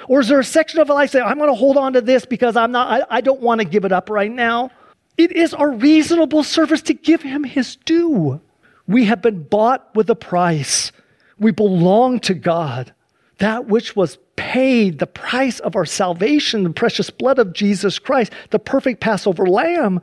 Or 0.07 0.19
is 0.19 0.27
there 0.27 0.39
a 0.39 0.43
section 0.43 0.79
of 0.79 0.89
our 0.89 0.95
life 0.95 1.11
saying, 1.11 1.25
I'm 1.25 1.37
going 1.37 1.49
to 1.49 1.55
hold 1.55 1.77
on 1.77 1.93
to 1.93 2.01
this 2.01 2.25
because 2.25 2.55
I'm 2.55 2.71
not, 2.71 3.01
I, 3.09 3.17
I 3.17 3.21
don't 3.21 3.41
want 3.41 3.59
to 3.61 3.65
give 3.65 3.85
it 3.85 3.91
up 3.91 4.09
right 4.09 4.31
now? 4.31 4.69
It 5.17 5.31
is 5.31 5.53
our 5.53 5.71
reasonable 5.71 6.43
service 6.43 6.81
to 6.83 6.93
give 6.93 7.21
him 7.21 7.43
his 7.43 7.75
due. 7.75 8.41
We 8.87 9.05
have 9.05 9.21
been 9.21 9.43
bought 9.43 9.95
with 9.95 10.09
a 10.09 10.15
price. 10.15 10.91
We 11.39 11.51
belong 11.51 12.19
to 12.21 12.33
God. 12.33 12.93
That 13.39 13.67
which 13.67 13.95
was 13.95 14.17
paid, 14.35 14.99
the 14.99 15.07
price 15.07 15.59
of 15.59 15.75
our 15.75 15.85
salvation, 15.85 16.63
the 16.63 16.69
precious 16.69 17.09
blood 17.09 17.39
of 17.39 17.53
Jesus 17.53 17.99
Christ, 17.99 18.31
the 18.51 18.59
perfect 18.59 18.99
Passover 19.01 19.45
lamb, 19.45 20.01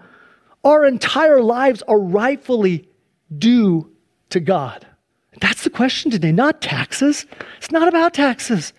our 0.65 0.85
entire 0.85 1.41
lives 1.41 1.83
are 1.83 1.99
rightfully 1.99 2.89
due 3.37 3.91
to 4.31 4.41
God. 4.41 4.87
That's 5.41 5.65
the 5.65 5.71
question 5.71 6.11
today, 6.11 6.33
not 6.33 6.61
taxes. 6.61 7.25
It's 7.59 7.71
not 7.71 7.89
about 7.89 8.15
taxes. 8.15 8.73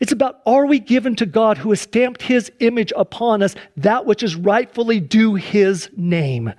It's 0.00 0.12
about 0.12 0.40
are 0.46 0.66
we 0.66 0.78
given 0.78 1.14
to 1.16 1.26
God 1.26 1.58
who 1.58 1.70
has 1.70 1.80
stamped 1.80 2.22
his 2.22 2.50
image 2.60 2.92
upon 2.96 3.42
us 3.42 3.54
that 3.76 4.06
which 4.06 4.22
is 4.22 4.34
rightfully 4.34 4.98
due 4.98 5.34
his 5.34 5.90
name? 5.96 6.52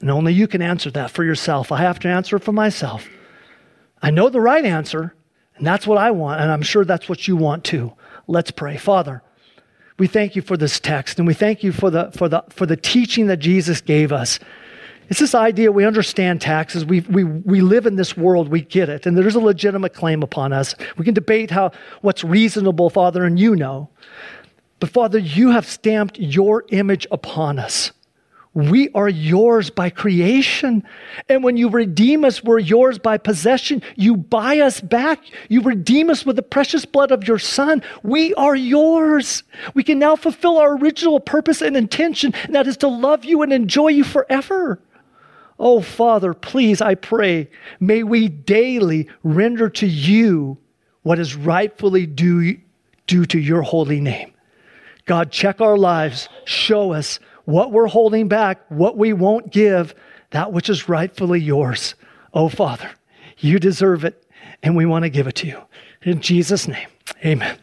And 0.00 0.10
only 0.10 0.32
you 0.32 0.46
can 0.46 0.62
answer 0.62 0.90
that 0.92 1.10
for 1.10 1.24
yourself. 1.24 1.72
I 1.72 1.78
have 1.78 1.98
to 2.00 2.08
answer 2.08 2.36
it 2.36 2.44
for 2.44 2.52
myself. 2.52 3.08
I 4.02 4.10
know 4.10 4.30
the 4.30 4.40
right 4.40 4.64
answer, 4.64 5.14
and 5.60 5.66
that's 5.66 5.86
what 5.86 5.98
I 5.98 6.10
want, 6.10 6.40
and 6.40 6.50
I'm 6.50 6.62
sure 6.62 6.86
that's 6.86 7.06
what 7.06 7.28
you 7.28 7.36
want 7.36 7.64
too. 7.64 7.92
Let's 8.26 8.50
pray. 8.50 8.78
Father, 8.78 9.22
we 9.98 10.06
thank 10.06 10.34
you 10.34 10.40
for 10.40 10.56
this 10.56 10.80
text, 10.80 11.18
and 11.18 11.28
we 11.28 11.34
thank 11.34 11.62
you 11.62 11.70
for 11.70 11.90
the, 11.90 12.10
for 12.12 12.30
the, 12.30 12.42
for 12.48 12.64
the 12.64 12.78
teaching 12.78 13.26
that 13.26 13.36
Jesus 13.36 13.82
gave 13.82 14.10
us. 14.10 14.38
It's 15.10 15.20
this 15.20 15.34
idea 15.34 15.70
we 15.70 15.84
understand 15.84 16.40
taxes. 16.40 16.86
We, 16.86 17.00
we, 17.00 17.24
we 17.24 17.60
live 17.60 17.84
in 17.84 17.96
this 17.96 18.16
world, 18.16 18.48
we 18.48 18.62
get 18.62 18.88
it, 18.88 19.04
and 19.04 19.18
there's 19.18 19.34
a 19.34 19.40
legitimate 19.40 19.92
claim 19.92 20.22
upon 20.22 20.54
us. 20.54 20.74
We 20.96 21.04
can 21.04 21.12
debate 21.12 21.50
how 21.50 21.72
what's 22.00 22.24
reasonable, 22.24 22.88
Father, 22.88 23.24
and 23.24 23.38
you 23.38 23.54
know. 23.54 23.90
But 24.78 24.88
Father, 24.88 25.18
you 25.18 25.50
have 25.50 25.66
stamped 25.66 26.18
your 26.18 26.64
image 26.70 27.06
upon 27.10 27.58
us. 27.58 27.92
We 28.52 28.88
are 28.96 29.08
yours 29.08 29.70
by 29.70 29.90
creation. 29.90 30.82
And 31.28 31.44
when 31.44 31.56
you 31.56 31.68
redeem 31.68 32.24
us, 32.24 32.42
we're 32.42 32.58
yours 32.58 32.98
by 32.98 33.16
possession. 33.16 33.80
You 33.94 34.16
buy 34.16 34.58
us 34.58 34.80
back. 34.80 35.22
You 35.48 35.62
redeem 35.62 36.10
us 36.10 36.26
with 36.26 36.34
the 36.34 36.42
precious 36.42 36.84
blood 36.84 37.12
of 37.12 37.28
your 37.28 37.38
Son. 37.38 37.82
We 38.02 38.34
are 38.34 38.56
yours. 38.56 39.44
We 39.74 39.84
can 39.84 40.00
now 40.00 40.16
fulfill 40.16 40.58
our 40.58 40.76
original 40.76 41.20
purpose 41.20 41.62
and 41.62 41.76
intention, 41.76 42.34
and 42.44 42.54
that 42.56 42.66
is 42.66 42.76
to 42.78 42.88
love 42.88 43.24
you 43.24 43.42
and 43.42 43.52
enjoy 43.52 43.88
you 43.88 44.02
forever. 44.02 44.80
Oh, 45.60 45.80
Father, 45.80 46.34
please, 46.34 46.80
I 46.80 46.96
pray, 46.96 47.50
may 47.78 48.02
we 48.02 48.28
daily 48.28 49.08
render 49.22 49.68
to 49.70 49.86
you 49.86 50.58
what 51.02 51.18
is 51.18 51.36
rightfully 51.36 52.06
due, 52.06 52.58
due 53.06 53.26
to 53.26 53.38
your 53.38 53.62
holy 53.62 54.00
name. 54.00 54.32
God, 55.04 55.30
check 55.30 55.60
our 55.60 55.76
lives, 55.76 56.28
show 56.46 56.92
us 56.92 57.20
what 57.44 57.72
we're 57.72 57.86
holding 57.86 58.28
back, 58.28 58.60
what 58.68 58.96
we 58.96 59.12
won't 59.12 59.50
give, 59.50 59.94
that 60.30 60.52
which 60.52 60.68
is 60.68 60.88
rightfully 60.88 61.40
yours. 61.40 61.94
Oh, 62.32 62.48
Father, 62.48 62.90
you 63.38 63.58
deserve 63.58 64.04
it, 64.04 64.24
and 64.62 64.76
we 64.76 64.86
want 64.86 65.04
to 65.04 65.10
give 65.10 65.26
it 65.26 65.36
to 65.36 65.46
you. 65.46 65.60
In 66.02 66.20
Jesus' 66.20 66.68
name, 66.68 66.88
amen. 67.24 67.58